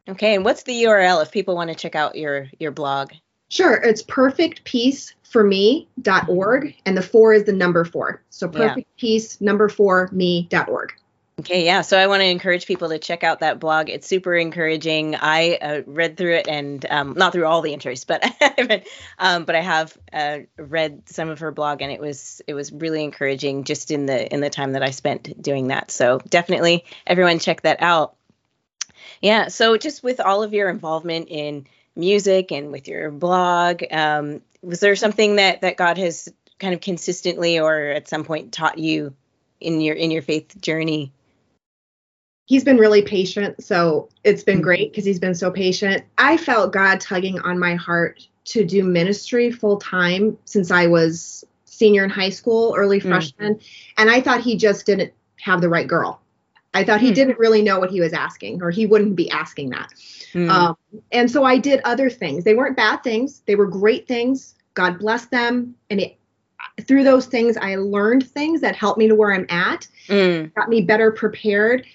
Okay, 0.09 0.35
and 0.35 0.43
what's 0.43 0.63
the 0.63 0.83
URL 0.83 1.21
if 1.21 1.31
people 1.31 1.55
want 1.55 1.69
to 1.69 1.75
check 1.75 1.95
out 1.95 2.15
your 2.15 2.49
your 2.59 2.71
blog? 2.71 3.11
Sure, 3.53 3.75
it's 3.75 4.01
perfectpeaceforme.org 4.01 6.75
and 6.87 6.97
the 6.97 7.03
4 7.03 7.33
is 7.33 7.43
the 7.43 7.53
number 7.53 7.85
4. 7.85 8.23
So 8.31 8.47
perfectpeace 8.47 9.37
yeah. 9.39 9.45
number 9.45 9.69
4 9.69 10.09
me.org. 10.11 10.93
Okay, 11.39 11.63
yeah. 11.63 11.81
So 11.81 11.95
I 11.95 12.07
want 12.07 12.21
to 12.21 12.25
encourage 12.25 12.65
people 12.65 12.89
to 12.89 12.97
check 12.97 13.23
out 13.23 13.41
that 13.41 13.59
blog. 13.59 13.91
It's 13.91 14.07
super 14.07 14.35
encouraging. 14.35 15.13
I 15.13 15.59
uh, 15.61 15.83
read 15.85 16.17
through 16.17 16.37
it 16.37 16.47
and 16.47 16.83
um, 16.89 17.13
not 17.15 17.31
through 17.31 17.45
all 17.45 17.61
the 17.61 17.73
entries, 17.73 18.05
but 18.05 18.25
um, 19.19 19.45
but 19.45 19.55
I 19.55 19.61
have 19.61 19.95
uh, 20.11 20.39
read 20.57 21.07
some 21.09 21.29
of 21.29 21.41
her 21.41 21.51
blog, 21.51 21.83
and 21.83 21.91
it 21.91 22.01
was 22.01 22.41
it 22.47 22.55
was 22.55 22.71
really 22.71 23.03
encouraging 23.03 23.65
just 23.65 23.91
in 23.91 24.07
the 24.07 24.33
in 24.33 24.41
the 24.41 24.49
time 24.49 24.71
that 24.71 24.81
I 24.81 24.89
spent 24.89 25.39
doing 25.39 25.67
that. 25.67 25.91
So 25.91 26.19
definitely, 26.27 26.85
everyone 27.05 27.37
check 27.37 27.61
that 27.61 27.83
out. 27.83 28.15
Yeah. 29.21 29.49
So 29.49 29.77
just 29.77 30.01
with 30.01 30.19
all 30.19 30.41
of 30.41 30.53
your 30.53 30.69
involvement 30.69 31.27
in 31.29 31.67
music 31.95 32.51
and 32.51 32.71
with 32.71 32.87
your 32.87 33.11
blog, 33.11 33.83
um, 33.91 34.41
was 34.61 34.79
there 34.79 34.95
something 34.95 35.37
that 35.37 35.61
that 35.61 35.77
God 35.77 35.97
has 35.97 36.29
kind 36.59 36.73
of 36.73 36.81
consistently 36.81 37.59
or 37.59 37.89
at 37.89 38.07
some 38.07 38.23
point 38.23 38.53
taught 38.53 38.77
you 38.77 39.13
in 39.59 39.81
your 39.81 39.95
in 39.95 40.11
your 40.11 40.21
faith 40.21 40.59
journey? 40.61 41.11
he's 42.45 42.63
been 42.63 42.77
really 42.77 43.01
patient. 43.01 43.63
So 43.63 44.09
it's 44.23 44.43
been 44.43 44.55
mm-hmm. 44.55 44.63
great 44.63 44.91
because 44.91 45.05
he's 45.05 45.19
been 45.19 45.35
so 45.35 45.51
patient. 45.51 46.03
I 46.17 46.37
felt 46.37 46.73
God 46.73 46.99
tugging 46.99 47.39
on 47.39 47.59
my 47.59 47.75
heart 47.75 48.27
to 48.45 48.65
do 48.65 48.83
ministry 48.83 49.51
full 49.51 49.77
time 49.77 50.37
since 50.45 50.69
I 50.69 50.87
was 50.87 51.45
senior 51.65 52.03
in 52.03 52.09
high 52.09 52.29
school, 52.29 52.75
early 52.77 52.99
mm. 52.99 53.07
freshman. 53.07 53.59
And 53.97 54.09
I 54.09 54.21
thought 54.21 54.41
he 54.41 54.57
just 54.57 54.85
didn't 54.85 55.13
have 55.39 55.61
the 55.61 55.69
right 55.69 55.87
girl. 55.87 56.19
I 56.73 56.83
thought 56.83 57.01
he 57.01 57.11
mm. 57.11 57.15
didn't 57.15 57.39
really 57.39 57.61
know 57.61 57.79
what 57.79 57.91
he 57.91 58.01
was 58.01 58.13
asking, 58.13 58.61
or 58.61 58.71
he 58.71 58.85
wouldn't 58.85 59.15
be 59.15 59.29
asking 59.29 59.69
that. 59.71 59.89
Mm. 60.33 60.49
Um, 60.49 60.77
and 61.11 61.29
so 61.29 61.43
I 61.43 61.57
did 61.57 61.81
other 61.83 62.09
things. 62.09 62.43
They 62.43 62.55
weren't 62.55 62.77
bad 62.77 63.03
things, 63.03 63.41
they 63.45 63.55
were 63.55 63.67
great 63.67 64.07
things. 64.07 64.55
God 64.73 64.97
bless 64.97 65.25
them. 65.25 65.75
And 65.91 66.01
it, 66.01 66.17
through 66.87 67.03
those 67.03 67.27
things, 67.27 67.57
I 67.57 67.75
learned 67.75 68.27
things 68.27 68.61
that 68.61 68.75
helped 68.75 68.97
me 68.97 69.07
to 69.07 69.15
where 69.15 69.33
I'm 69.33 69.45
at, 69.49 69.87
mm. 70.07 70.53
got 70.55 70.69
me 70.69 70.81
better 70.81 71.11
prepared 71.11 71.85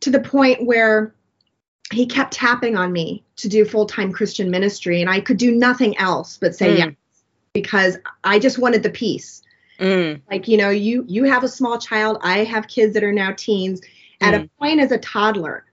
to 0.00 0.10
the 0.10 0.20
point 0.20 0.64
where 0.64 1.14
he 1.92 2.06
kept 2.06 2.32
tapping 2.32 2.76
on 2.76 2.92
me 2.92 3.24
to 3.36 3.48
do 3.48 3.64
full-time 3.64 4.12
Christian 4.12 4.50
ministry 4.50 5.00
and 5.00 5.10
I 5.10 5.20
could 5.20 5.38
do 5.38 5.50
nothing 5.50 5.98
else 5.98 6.38
but 6.40 6.54
say 6.54 6.74
mm. 6.74 6.78
yes 6.78 6.90
because 7.52 7.98
I 8.22 8.38
just 8.38 8.58
wanted 8.58 8.82
the 8.82 8.90
peace. 8.90 9.42
Mm. 9.78 10.20
Like, 10.30 10.46
you 10.46 10.56
know, 10.56 10.70
you 10.70 11.04
you 11.08 11.24
have 11.24 11.42
a 11.42 11.48
small 11.48 11.78
child, 11.78 12.18
I 12.22 12.44
have 12.44 12.68
kids 12.68 12.94
that 12.94 13.02
are 13.02 13.12
now 13.12 13.32
teens. 13.32 13.80
At 14.20 14.34
mm. 14.34 14.44
a 14.44 14.48
point 14.58 14.80
as 14.80 14.92
a 14.92 14.98
toddler, 14.98 15.64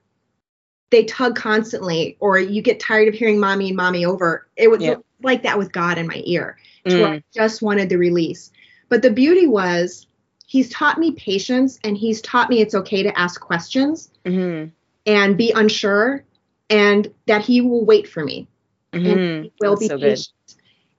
they 0.90 1.04
tug 1.04 1.36
constantly 1.36 2.16
or 2.20 2.38
you 2.38 2.62
get 2.62 2.80
tired 2.80 3.08
of 3.08 3.14
hearing 3.14 3.38
mommy 3.38 3.68
and 3.68 3.76
mommy 3.76 4.04
over. 4.04 4.48
It 4.56 4.70
was 4.70 4.80
yeah. 4.80 4.96
like 5.22 5.42
that 5.42 5.58
with 5.58 5.72
God 5.72 5.98
in 5.98 6.06
my 6.06 6.22
ear. 6.24 6.56
To 6.86 7.02
where 7.02 7.10
mm. 7.10 7.16
I 7.18 7.22
just 7.34 7.60
wanted 7.60 7.90
the 7.90 7.98
release. 7.98 8.50
But 8.88 9.02
the 9.02 9.10
beauty 9.10 9.46
was 9.46 10.06
he's 10.48 10.70
taught 10.70 10.98
me 10.98 11.12
patience 11.12 11.78
and 11.84 11.96
he's 11.96 12.20
taught 12.22 12.48
me 12.48 12.60
it's 12.60 12.74
okay 12.74 13.04
to 13.04 13.16
ask 13.16 13.40
questions 13.40 14.10
mm-hmm. 14.24 14.70
and 15.06 15.36
be 15.36 15.52
unsure 15.52 16.24
and 16.70 17.12
that 17.26 17.42
he 17.42 17.60
will 17.60 17.84
wait 17.84 18.08
for 18.08 18.24
me 18.24 18.48
mm-hmm. 18.92 19.06
and 19.06 19.44
he 19.44 19.52
will 19.60 19.76
That's 19.76 19.80
be 19.80 19.88
so 19.88 19.98
patient 19.98 20.34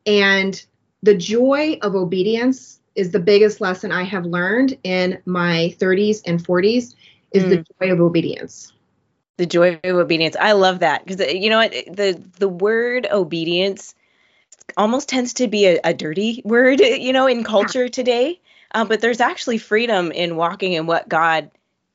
good. 0.05 0.11
and 0.13 0.65
the 1.01 1.15
joy 1.15 1.79
of 1.81 1.95
obedience 1.95 2.79
is 2.95 3.11
the 3.11 3.19
biggest 3.19 3.59
lesson 3.59 3.91
i 3.91 4.03
have 4.03 4.25
learned 4.25 4.77
in 4.83 5.19
my 5.25 5.75
30s 5.79 6.21
and 6.25 6.41
40s 6.41 6.93
is 7.31 7.43
mm. 7.43 7.49
the 7.49 7.65
joy 7.79 7.91
of 7.91 8.01
obedience 8.01 8.73
the 9.37 9.45
joy 9.45 9.79
of 9.83 9.95
obedience 9.95 10.35
i 10.39 10.51
love 10.51 10.79
that 10.79 11.05
because 11.05 11.33
you 11.33 11.49
know 11.49 11.57
what 11.57 11.71
the 11.71 12.21
the 12.37 12.49
word 12.49 13.07
obedience 13.11 13.95
almost 14.77 15.09
tends 15.09 15.33
to 15.33 15.47
be 15.47 15.65
a, 15.65 15.79
a 15.83 15.93
dirty 15.93 16.41
word 16.43 16.79
you 16.81 17.13
know 17.13 17.27
in 17.27 17.43
culture 17.43 17.83
yeah. 17.83 17.89
today 17.89 18.39
um, 18.71 18.87
but 18.87 19.01
there's 19.01 19.19
actually 19.19 19.57
freedom 19.57 20.11
in 20.11 20.35
walking 20.35 20.73
in 20.73 20.85
what 20.85 21.09
God 21.09 21.49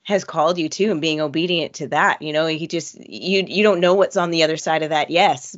has 0.04 0.24
called 0.24 0.58
you 0.58 0.68
to 0.68 0.90
and 0.90 1.00
being 1.00 1.20
obedient 1.20 1.74
to 1.74 1.88
that. 1.88 2.20
You 2.22 2.32
know, 2.32 2.46
he 2.46 2.66
just 2.66 2.96
you 3.08 3.44
you 3.46 3.62
don't 3.62 3.80
know 3.80 3.94
what's 3.94 4.16
on 4.16 4.30
the 4.30 4.42
other 4.42 4.56
side 4.56 4.82
of 4.82 4.90
that 4.90 5.10
yes. 5.10 5.56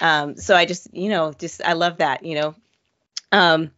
Um, 0.00 0.36
so 0.36 0.54
I 0.54 0.64
just 0.64 0.92
you 0.94 1.08
know 1.08 1.32
just 1.32 1.62
I 1.62 1.74
love 1.74 1.98
that 1.98 2.24
you 2.24 2.34
know. 2.34 2.54
Um, 3.30 3.70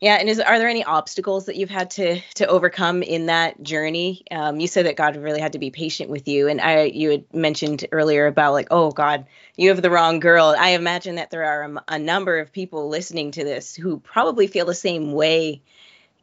yeah, 0.00 0.16
and 0.16 0.28
is 0.28 0.40
are 0.40 0.58
there 0.58 0.68
any 0.68 0.84
obstacles 0.84 1.46
that 1.46 1.56
you've 1.56 1.70
had 1.70 1.90
to 1.92 2.20
to 2.34 2.46
overcome 2.46 3.02
in 3.02 3.26
that 3.26 3.62
journey? 3.62 4.24
Um, 4.30 4.60
you 4.60 4.66
said 4.66 4.84
that 4.86 4.96
God 4.96 5.16
really 5.16 5.40
had 5.40 5.52
to 5.52 5.58
be 5.58 5.70
patient 5.70 6.10
with 6.10 6.28
you, 6.28 6.48
and 6.48 6.60
I 6.60 6.84
you 6.84 7.10
had 7.10 7.34
mentioned 7.34 7.86
earlier 7.92 8.26
about 8.26 8.52
like, 8.52 8.68
oh 8.70 8.90
God, 8.90 9.26
you 9.56 9.70
have 9.70 9.80
the 9.80 9.90
wrong 9.90 10.20
girl. 10.20 10.54
I 10.58 10.70
imagine 10.70 11.14
that 11.14 11.30
there 11.30 11.44
are 11.44 11.62
a, 11.62 11.94
a 11.94 11.98
number 11.98 12.38
of 12.38 12.52
people 12.52 12.88
listening 12.88 13.30
to 13.32 13.44
this 13.44 13.74
who 13.74 13.98
probably 13.98 14.48
feel 14.48 14.66
the 14.66 14.74
same 14.74 15.12
way 15.12 15.62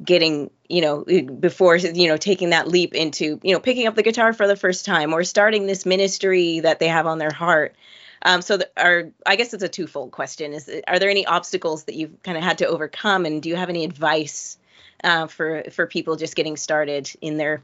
getting 0.04 0.52
you 0.70 0.82
know 0.82 1.04
before 1.40 1.76
you 1.76 2.08
know 2.08 2.18
taking 2.18 2.52
that 2.52 2.68
leap 2.68 2.94
into 2.94 3.40
you 3.44 3.54
know 3.54 3.60
picking 3.60 3.88
up 3.88 3.96
the 3.96 4.04
guitar 4.04 4.34
for 4.34 4.48
the 4.48 4.56
first 4.56 4.86
time 4.86 5.14
or 5.14 5.24
starting 5.24 5.66
this 5.66 5.86
ministry 5.86 6.60
that 6.60 6.80
they 6.80 6.88
have 6.88 7.08
on 7.08 7.18
their 7.18 7.32
heart 7.32 7.76
um, 8.24 8.42
so 8.42 8.58
the, 8.58 8.70
are 8.78 9.12
i 9.26 9.36
guess 9.36 9.54
it's 9.54 9.64
a 9.64 9.70
twofold 9.70 10.12
question. 10.12 10.54
Is 10.54 10.70
are 10.88 11.00
there 11.00 11.10
any 11.10 11.26
obstacles 11.26 11.84
that 11.86 11.96
you've 11.96 12.22
kind 12.24 12.38
of 12.38 12.44
had 12.44 12.58
to 12.60 12.68
overcome? 12.68 13.26
And 13.26 13.42
do 13.42 13.50
you 13.50 13.56
have 13.56 13.70
any 13.70 13.84
advice 13.84 14.58
uh, 15.04 15.28
for 15.28 15.64
for 15.72 15.86
people 15.86 16.16
just 16.16 16.36
getting 16.36 16.58
started 16.58 17.12
in 17.22 17.38
their 17.38 17.62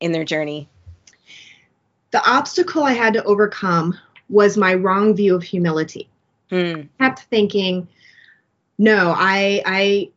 in 0.00 0.12
their 0.12 0.24
journey? 0.24 0.68
The 2.10 2.26
obstacle 2.26 2.84
i 2.84 2.92
had 2.92 3.14
to 3.14 3.24
overcome 3.24 3.98
was 4.28 4.56
my 4.56 4.74
wrong 4.74 5.14
view 5.14 5.34
of 5.34 5.42
humility. 5.42 6.08
Hmm. 6.50 6.82
I 7.00 7.08
kept 7.08 7.20
thinking 7.24 7.88
no 8.78 9.14
i 9.16 9.62
i 9.66 10.10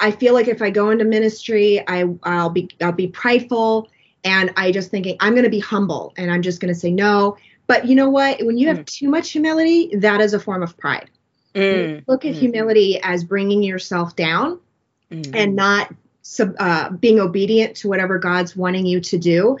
I 0.00 0.10
feel 0.10 0.34
like 0.34 0.48
if 0.48 0.60
I 0.60 0.70
go 0.70 0.90
into 0.90 1.04
ministry, 1.04 1.80
I 1.86 2.06
I'll 2.24 2.50
be 2.50 2.68
I'll 2.80 2.90
be 2.90 3.06
prideful. 3.06 3.88
And 4.24 4.52
I 4.56 4.72
just 4.72 4.90
thinking 4.90 5.16
I'm 5.20 5.32
going 5.32 5.44
to 5.44 5.50
be 5.50 5.60
humble 5.60 6.12
and 6.16 6.30
I'm 6.30 6.42
just 6.42 6.60
going 6.60 6.74
to 6.74 6.78
say 6.78 6.90
no. 6.90 7.36
But 7.66 7.86
you 7.86 7.94
know 7.94 8.10
what? 8.10 8.44
When 8.44 8.58
you 8.58 8.68
have 8.68 8.80
mm. 8.80 8.86
too 8.86 9.08
much 9.08 9.30
humility, 9.30 9.90
that 9.96 10.20
is 10.20 10.34
a 10.34 10.40
form 10.40 10.62
of 10.62 10.76
pride. 10.76 11.10
Mm. 11.54 12.04
Look 12.06 12.24
at 12.24 12.34
mm. 12.34 12.38
humility 12.38 13.00
as 13.02 13.24
bringing 13.24 13.62
yourself 13.62 14.16
down 14.16 14.60
mm. 15.10 15.34
and 15.34 15.54
not 15.54 15.94
sub, 16.22 16.54
uh, 16.58 16.90
being 16.90 17.20
obedient 17.20 17.76
to 17.76 17.88
whatever 17.88 18.18
God's 18.18 18.56
wanting 18.56 18.86
you 18.86 19.00
to 19.00 19.18
do. 19.18 19.58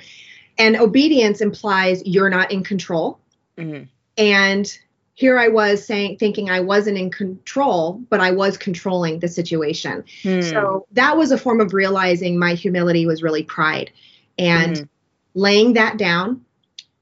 And 0.58 0.76
obedience 0.76 1.40
implies 1.40 2.02
you're 2.04 2.30
not 2.30 2.50
in 2.50 2.64
control. 2.64 3.18
Mm. 3.56 3.88
And 4.16 4.78
here 5.14 5.38
I 5.38 5.48
was 5.48 5.86
saying, 5.86 6.16
thinking 6.18 6.50
I 6.50 6.60
wasn't 6.60 6.98
in 6.98 7.10
control, 7.10 8.02
but 8.08 8.20
I 8.20 8.30
was 8.30 8.56
controlling 8.56 9.18
the 9.20 9.28
situation. 9.28 10.04
Hmm. 10.22 10.40
So 10.40 10.86
that 10.92 11.16
was 11.16 11.30
a 11.30 11.38
form 11.38 11.60
of 11.60 11.74
realizing 11.74 12.38
my 12.38 12.54
humility 12.54 13.06
was 13.06 13.22
really 13.22 13.42
pride 13.42 13.90
and 14.38 14.88
laying 15.34 15.74
that 15.74 15.98
down, 15.98 16.44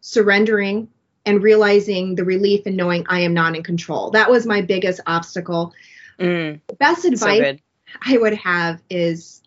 surrendering, 0.00 0.88
and 1.26 1.42
realizing 1.42 2.14
the 2.14 2.24
relief 2.24 2.66
and 2.66 2.76
knowing 2.76 3.04
I 3.08 3.20
am 3.20 3.34
not 3.34 3.54
in 3.54 3.62
control. 3.62 4.10
That 4.10 4.30
was 4.30 4.46
my 4.46 4.62
biggest 4.62 5.00
obstacle. 5.06 5.72
The 6.18 6.76
best 6.78 7.04
advice 7.04 7.58
so 7.58 7.98
I 8.02 8.16
would 8.16 8.34
have 8.34 8.82
is 8.90 9.42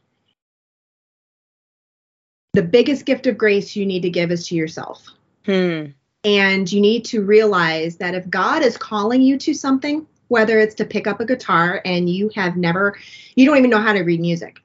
the 2.54 2.64
biggest 2.64 3.06
gift 3.06 3.28
of 3.28 3.38
grace 3.38 3.76
you 3.76 3.86
need 3.86 4.02
to 4.02 4.10
give 4.10 4.32
is 4.32 4.48
to 4.48 4.56
yourself. 4.56 5.08
Hmm. 5.46 5.86
And 6.24 6.72
you 6.72 6.80
need 6.80 7.06
to 7.06 7.24
realize 7.24 7.98
that 7.98 8.16
if 8.16 8.30
God 8.30 8.64
is 8.64 8.78
calling 8.78 9.22
you 9.22 9.38
to 9.40 9.54
something, 9.54 10.08
whether 10.30 10.60
it's 10.60 10.76
to 10.76 10.86
pick 10.86 11.06
up 11.06 11.20
a 11.20 11.26
guitar 11.26 11.82
and 11.84 12.10
you 12.10 12.30
have 12.36 12.56
never, 12.56 12.98
you 13.36 13.46
don't 13.46 13.58
even 13.58 13.70
know 13.70 13.82
how 13.82 13.94
to 13.94 14.02
read 14.02 14.22
music. 14.22 14.60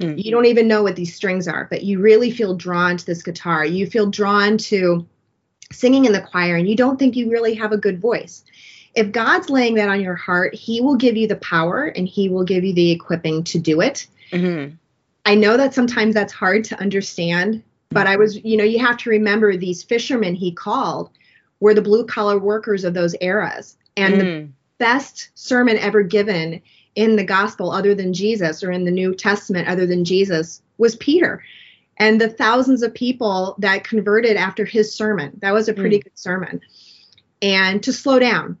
Mm-hmm. 0.00 0.18
You 0.18 0.30
don't 0.30 0.46
even 0.46 0.68
know 0.68 0.82
what 0.82 0.96
these 0.96 1.14
strings 1.14 1.46
are, 1.46 1.66
but 1.70 1.82
you 1.82 2.00
really 2.00 2.30
feel 2.30 2.56
drawn 2.56 2.96
to 2.96 3.06
this 3.06 3.22
guitar. 3.22 3.64
You 3.64 3.86
feel 3.86 4.10
drawn 4.10 4.58
to 4.58 5.06
singing 5.72 6.04
in 6.04 6.12
the 6.12 6.20
choir 6.20 6.56
and 6.56 6.68
you 6.68 6.76
don't 6.76 6.98
think 6.98 7.16
you 7.16 7.30
really 7.30 7.54
have 7.54 7.72
a 7.72 7.76
good 7.76 8.00
voice. 8.00 8.44
If 8.94 9.12
God's 9.12 9.50
laying 9.50 9.74
that 9.74 9.88
on 9.88 10.00
your 10.00 10.16
heart, 10.16 10.54
He 10.54 10.80
will 10.80 10.96
give 10.96 11.16
you 11.16 11.26
the 11.26 11.36
power 11.36 11.84
and 11.84 12.08
He 12.08 12.28
will 12.28 12.44
give 12.44 12.64
you 12.64 12.72
the 12.72 12.90
equipping 12.90 13.44
to 13.44 13.58
do 13.58 13.80
it. 13.80 14.06
Mm-hmm. 14.32 14.74
I 15.26 15.34
know 15.34 15.56
that 15.56 15.74
sometimes 15.74 16.14
that's 16.14 16.32
hard 16.32 16.64
to 16.64 16.80
understand 16.80 17.62
but 17.90 18.06
I 18.06 18.16
was, 18.16 18.42
you 18.44 18.56
know, 18.56 18.64
you 18.64 18.78
have 18.80 18.96
to 18.98 19.10
remember 19.10 19.56
these 19.56 19.82
fishermen 19.82 20.34
he 20.34 20.52
called 20.52 21.10
were 21.60 21.74
the 21.74 21.82
blue 21.82 22.04
collar 22.04 22.38
workers 22.38 22.84
of 22.84 22.94
those 22.94 23.14
eras. 23.20 23.76
And 23.96 24.14
mm. 24.14 24.18
the 24.18 24.48
best 24.78 25.30
sermon 25.34 25.78
ever 25.78 26.02
given 26.02 26.60
in 26.94 27.16
the 27.16 27.24
gospel, 27.24 27.70
other 27.70 27.94
than 27.94 28.12
Jesus, 28.12 28.62
or 28.62 28.70
in 28.70 28.84
the 28.84 28.90
New 28.90 29.14
Testament, 29.14 29.68
other 29.68 29.86
than 29.86 30.04
Jesus, 30.04 30.62
was 30.78 30.96
Peter. 30.96 31.42
And 31.98 32.20
the 32.20 32.28
thousands 32.28 32.82
of 32.82 32.94
people 32.94 33.56
that 33.58 33.84
converted 33.84 34.36
after 34.36 34.64
his 34.64 34.94
sermon. 34.94 35.32
That 35.40 35.52
was 35.52 35.68
a 35.68 35.74
pretty 35.74 35.98
mm. 35.98 36.04
good 36.04 36.18
sermon. 36.18 36.60
And 37.42 37.82
to 37.82 37.92
slow 37.92 38.18
down, 38.18 38.56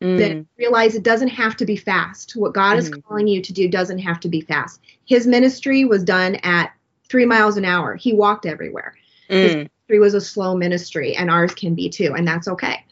mm. 0.00 0.18
that 0.18 0.46
realize 0.56 0.94
it 0.94 1.02
doesn't 1.02 1.28
have 1.28 1.56
to 1.56 1.66
be 1.66 1.76
fast. 1.76 2.36
What 2.36 2.54
God 2.54 2.78
is 2.78 2.90
mm. 2.90 3.02
calling 3.02 3.26
you 3.26 3.42
to 3.42 3.52
do 3.52 3.68
doesn't 3.68 3.98
have 3.98 4.20
to 4.20 4.28
be 4.28 4.40
fast. 4.40 4.80
His 5.04 5.26
ministry 5.26 5.84
was 5.84 6.04
done 6.04 6.36
at 6.36 6.72
three 7.08 7.26
miles 7.26 7.56
an 7.56 7.64
hour. 7.64 7.96
He 7.96 8.12
walked 8.12 8.46
everywhere. 8.46 8.94
Mm. 9.28 9.42
His 9.42 9.54
ministry 9.54 9.98
was 9.98 10.14
a 10.14 10.20
slow 10.20 10.56
ministry, 10.56 11.16
and 11.16 11.30
ours 11.30 11.54
can 11.54 11.74
be 11.74 11.88
too, 11.88 12.14
and 12.16 12.26
that's 12.26 12.48
okay. 12.48 12.84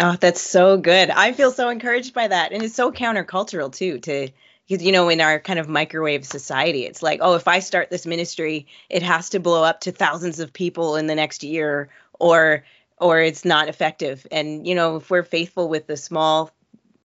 Oh, 0.00 0.16
that's 0.18 0.40
so 0.40 0.78
good. 0.78 1.10
I 1.10 1.32
feel 1.32 1.50
so 1.50 1.68
encouraged 1.68 2.14
by 2.14 2.28
that. 2.28 2.52
And 2.52 2.62
it's 2.62 2.74
so 2.74 2.92
countercultural 2.92 3.72
too 3.74 3.98
to 4.00 4.28
because 4.68 4.84
you 4.84 4.92
know 4.92 5.08
in 5.08 5.20
our 5.20 5.38
kind 5.38 5.58
of 5.58 5.68
microwave 5.68 6.24
society 6.24 6.84
it's 6.84 7.02
like 7.02 7.20
oh 7.22 7.34
if 7.34 7.48
i 7.48 7.58
start 7.58 7.90
this 7.90 8.06
ministry 8.06 8.66
it 8.88 9.02
has 9.02 9.30
to 9.30 9.40
blow 9.40 9.62
up 9.62 9.80
to 9.80 9.92
thousands 9.92 10.40
of 10.40 10.52
people 10.52 10.96
in 10.96 11.06
the 11.06 11.14
next 11.14 11.42
year 11.44 11.88
or 12.18 12.64
or 13.02 13.20
it's 13.20 13.44
not 13.44 13.68
effective. 13.68 14.26
And 14.30 14.66
you 14.66 14.74
know 14.74 14.96
if 14.96 15.10
we're 15.10 15.24
faithful 15.24 15.68
with 15.68 15.86
the 15.86 15.96
small 15.96 16.50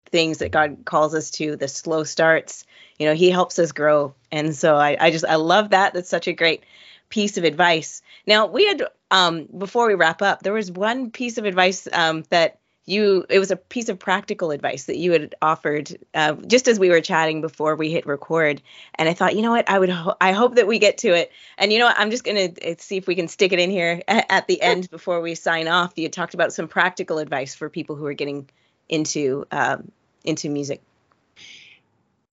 things 0.05 0.37
that 0.37 0.51
god 0.51 0.83
calls 0.85 1.13
us 1.13 1.31
to 1.31 1.57
the 1.57 1.67
slow 1.67 2.05
starts 2.05 2.65
you 2.97 3.05
know 3.05 3.13
he 3.13 3.29
helps 3.29 3.59
us 3.59 3.73
grow. 3.73 4.13
And 4.31 4.55
so 4.55 4.75
i, 4.75 4.95
I 4.99 5.11
just 5.11 5.25
i 5.25 5.35
love 5.35 5.71
that. 5.71 5.93
That's 5.93 6.09
such 6.09 6.27
a 6.27 6.33
great 6.33 6.63
piece 7.09 7.37
of 7.37 7.43
advice. 7.43 8.01
Now 8.25 8.45
we 8.47 8.67
had 8.67 8.83
um, 9.09 9.47
before 9.57 9.87
we 9.87 9.95
wrap 9.95 10.21
up 10.21 10.43
there 10.43 10.53
was 10.53 10.71
one 10.71 11.11
piece 11.11 11.37
of 11.37 11.45
advice 11.45 11.87
um, 11.91 12.23
that 12.29 12.59
you 12.87 13.25
it 13.29 13.37
was 13.37 13.51
a 13.51 13.57
piece 13.57 13.89
of 13.89 13.99
practical 13.99 14.51
advice 14.51 14.85
that 14.85 14.97
you 14.97 15.11
had 15.11 15.35
offered 15.41 15.95
uh, 16.15 16.33
just 16.47 16.67
as 16.67 16.79
we 16.79 16.89
were 16.89 17.01
chatting 17.01 17.41
before 17.41 17.75
we 17.75 17.91
hit 17.91 18.07
record. 18.07 18.61
And 18.95 19.09
i 19.09 19.13
thought 19.13 19.35
you 19.35 19.41
know 19.41 19.51
what? 19.51 19.69
I 19.69 19.77
would 19.77 19.89
ho- 19.89 20.15
i 20.21 20.31
hope 20.31 20.55
that 20.55 20.67
we 20.67 20.79
get 20.79 20.97
to 20.99 21.09
it. 21.09 21.31
And 21.57 21.71
you 21.71 21.79
know 21.79 21.85
what? 21.85 21.99
I'm 21.99 22.09
just 22.09 22.23
going 22.23 22.53
to 22.53 22.71
uh, 22.71 22.75
see 22.79 22.97
if 22.97 23.05
we 23.05 23.15
can 23.15 23.27
stick 23.27 23.51
it 23.51 23.59
in 23.59 23.69
here 23.69 24.01
at 24.07 24.47
the 24.47 24.61
end 24.61 24.89
before 24.89 25.21
we 25.21 25.35
sign 25.35 25.67
off. 25.67 25.93
You 25.97 26.09
talked 26.09 26.33
about 26.33 26.53
some 26.53 26.67
practical 26.67 27.19
advice 27.19 27.53
for 27.53 27.69
people 27.69 27.95
who 27.95 28.05
are 28.05 28.13
getting 28.13 28.49
into 28.89 29.45
um, 29.51 29.91
into 30.23 30.49
music 30.49 30.81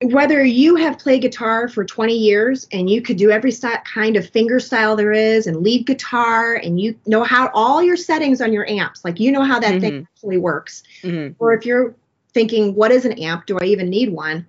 whether 0.03 0.45
you 0.45 0.75
have 0.77 0.99
played 0.99 1.23
guitar 1.23 1.69
for 1.69 1.85
20 1.85 2.17
years 2.17 2.67
and 2.73 2.91
you 2.91 3.01
could 3.01 3.17
do 3.17 3.31
every 3.31 3.53
kind 3.85 4.17
of 4.17 4.29
finger 4.29 4.59
style 4.59 4.97
there 4.97 5.13
is 5.13 5.47
and 5.47 5.63
lead 5.63 5.87
guitar 5.87 6.55
and 6.55 6.81
you 6.81 6.99
know 7.07 7.23
how 7.23 7.49
all 7.55 7.83
your 7.83 7.97
settings 7.97 8.41
on 8.41 8.53
your 8.53 8.69
amps 8.69 9.05
like 9.05 9.21
you 9.21 9.31
know 9.31 9.43
how 9.43 9.59
that 9.59 9.73
mm-hmm. 9.73 9.81
thing 9.81 10.09
actually 10.17 10.39
works 10.39 10.83
mm-hmm. 11.03 11.33
or 11.39 11.55
if 11.55 11.65
you're 11.65 11.95
thinking 12.33 12.75
what 12.75 12.91
is 12.91 13.05
an 13.05 13.13
amp 13.21 13.47
do 13.47 13.57
i 13.61 13.65
even 13.65 13.89
need 13.89 14.13
one 14.13 14.45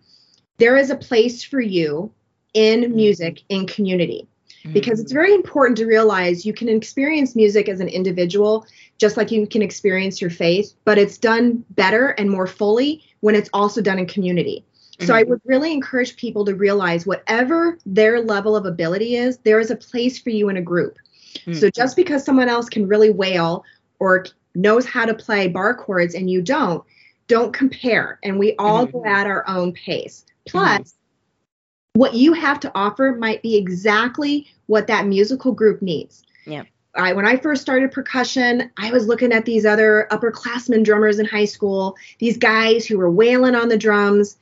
there 0.57 0.77
is 0.77 0.89
a 0.89 0.95
place 0.95 1.43
for 1.43 1.61
you 1.61 2.11
in 2.53 2.81
mm-hmm. 2.81 2.95
music 2.95 3.43
in 3.49 3.67
community 3.67 4.27
because 4.73 4.99
it's 4.99 5.11
mm-hmm. 5.11 5.19
very 5.19 5.33
important 5.35 5.77
to 5.77 5.85
realize 5.85 6.43
you 6.43 6.53
can 6.53 6.67
experience 6.67 7.35
music 7.35 7.69
as 7.69 7.79
an 7.79 7.87
individual 7.87 8.65
just 8.97 9.15
like 9.15 9.29
you 9.29 9.45
can 9.45 9.61
experience 9.61 10.19
your 10.19 10.31
faith 10.31 10.73
but 10.85 10.97
it's 10.97 11.19
done 11.19 11.63
better 11.71 12.09
and 12.17 12.31
more 12.31 12.47
fully 12.47 13.03
when 13.19 13.35
it's 13.35 13.49
also 13.53 13.79
done 13.79 13.99
in 13.99 14.07
community 14.07 14.65
so 14.99 15.13
I 15.13 15.21
mm-hmm. 15.21 15.31
would 15.31 15.41
really 15.45 15.73
encourage 15.73 16.15
people 16.15 16.45
to 16.45 16.55
realize 16.55 17.05
whatever 17.05 17.77
their 17.85 18.21
level 18.21 18.55
of 18.55 18.65
ability 18.65 19.15
is, 19.15 19.37
there 19.39 19.59
is 19.59 19.71
a 19.71 19.75
place 19.75 20.17
for 20.17 20.29
you 20.29 20.49
in 20.49 20.57
a 20.57 20.61
group. 20.61 20.97
Mm-hmm. 21.39 21.53
So 21.53 21.69
just 21.69 21.95
because 21.95 22.23
someone 22.23 22.49
else 22.49 22.69
can 22.69 22.87
really 22.87 23.09
wail 23.09 23.65
or 23.99 24.25
knows 24.53 24.85
how 24.85 25.05
to 25.05 25.13
play 25.13 25.47
bar 25.47 25.75
chords 25.75 26.15
and 26.15 26.29
you 26.29 26.41
don't, 26.41 26.83
don't 27.27 27.51
compare. 27.53 28.19
And 28.23 28.39
we 28.39 28.55
all 28.57 28.87
mm-hmm. 28.87 28.99
go 28.99 29.05
at 29.05 29.27
our 29.27 29.47
own 29.49 29.73
pace. 29.73 30.25
Plus, 30.47 30.79
mm-hmm. 30.79 31.99
what 31.99 32.13
you 32.13 32.33
have 32.33 32.59
to 32.61 32.71
offer 32.73 33.15
might 33.19 33.41
be 33.41 33.57
exactly 33.57 34.47
what 34.67 34.87
that 34.87 35.07
musical 35.07 35.51
group 35.51 35.81
needs. 35.81 36.23
Yeah. 36.45 36.63
I, 36.97 37.11
when 37.11 37.27
I 37.27 37.35
first 37.35 37.61
started 37.61 37.91
percussion, 37.91 38.71
I 38.77 38.91
was 38.91 39.07
looking 39.07 39.33
at 39.33 39.43
these 39.43 39.65
other 39.65 40.07
upperclassmen 40.11 40.85
drummers 40.85 41.19
in 41.19 41.25
high 41.25 41.45
school, 41.45 41.97
these 42.19 42.37
guys 42.37 42.85
who 42.85 42.97
were 42.97 43.11
wailing 43.11 43.55
on 43.55 43.67
the 43.67 43.77
drums, 43.77 44.37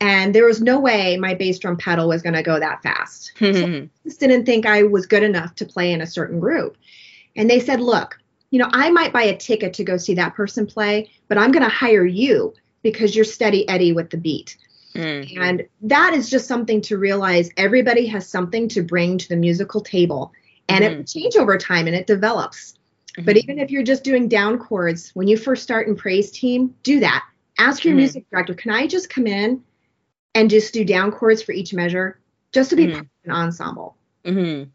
and 0.00 0.34
there 0.34 0.44
was 0.44 0.60
no 0.60 0.80
way 0.80 1.16
my 1.16 1.34
bass 1.34 1.58
drum 1.58 1.76
pedal 1.76 2.08
was 2.08 2.22
going 2.22 2.34
to 2.34 2.42
go 2.42 2.58
that 2.58 2.82
fast. 2.82 3.32
so 3.38 3.48
I 3.48 3.88
just 4.04 4.20
didn't 4.20 4.44
think 4.44 4.66
I 4.66 4.82
was 4.82 5.06
good 5.06 5.22
enough 5.22 5.54
to 5.56 5.64
play 5.64 5.92
in 5.92 6.00
a 6.00 6.06
certain 6.06 6.40
group. 6.40 6.76
And 7.36 7.48
they 7.48 7.60
said, 7.60 7.80
look, 7.80 8.18
you 8.50 8.58
know, 8.58 8.68
I 8.72 8.90
might 8.90 9.12
buy 9.12 9.24
a 9.24 9.36
ticket 9.36 9.74
to 9.74 9.84
go 9.84 9.96
see 9.96 10.14
that 10.14 10.34
person 10.34 10.66
play, 10.66 11.10
but 11.28 11.38
I'm 11.38 11.52
going 11.52 11.64
to 11.64 11.68
hire 11.68 12.06
you 12.06 12.54
because 12.82 13.16
you're 13.16 13.24
steady 13.24 13.68
Eddie 13.68 13.92
with 13.92 14.10
the 14.10 14.16
beat. 14.16 14.56
Mm-hmm. 14.94 15.42
And 15.42 15.66
that 15.82 16.14
is 16.14 16.30
just 16.30 16.46
something 16.46 16.80
to 16.82 16.98
realize 16.98 17.50
everybody 17.56 18.06
has 18.06 18.28
something 18.28 18.68
to 18.68 18.82
bring 18.82 19.18
to 19.18 19.28
the 19.28 19.36
musical 19.36 19.80
table 19.80 20.32
and 20.68 20.84
mm-hmm. 20.84 21.00
it 21.00 21.08
change 21.08 21.36
over 21.36 21.58
time 21.58 21.86
and 21.86 21.96
it 21.96 22.06
develops. 22.06 22.74
Mm-hmm. 23.16 23.24
But 23.24 23.36
even 23.38 23.58
if 23.58 23.70
you're 23.70 23.82
just 23.82 24.04
doing 24.04 24.28
down 24.28 24.58
chords, 24.58 25.10
when 25.14 25.26
you 25.26 25.36
first 25.36 25.64
start 25.64 25.88
in 25.88 25.96
praise 25.96 26.30
team, 26.30 26.74
do 26.84 27.00
that. 27.00 27.24
Ask 27.58 27.84
your 27.84 27.94
music 27.94 28.24
director, 28.30 28.54
can 28.54 28.72
I 28.72 28.86
just 28.86 29.10
come 29.10 29.26
in 29.26 29.62
and 30.34 30.50
just 30.50 30.74
do 30.74 30.84
down 30.84 31.12
chords 31.12 31.42
for 31.42 31.52
each 31.52 31.72
measure 31.72 32.18
just 32.52 32.70
to 32.70 32.76
be 32.76 32.86
mm-hmm. 32.86 33.00
an 33.24 33.30
ensemble. 33.30 33.96
Mm-hmm. 34.24 34.70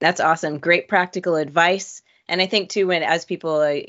That's 0.00 0.20
awesome. 0.20 0.58
Great 0.58 0.88
practical 0.88 1.36
advice. 1.36 2.02
And 2.28 2.40
I 2.40 2.46
think 2.46 2.70
too, 2.70 2.86
when 2.86 3.02
as 3.02 3.24
people 3.24 3.56
uh, 3.56 3.80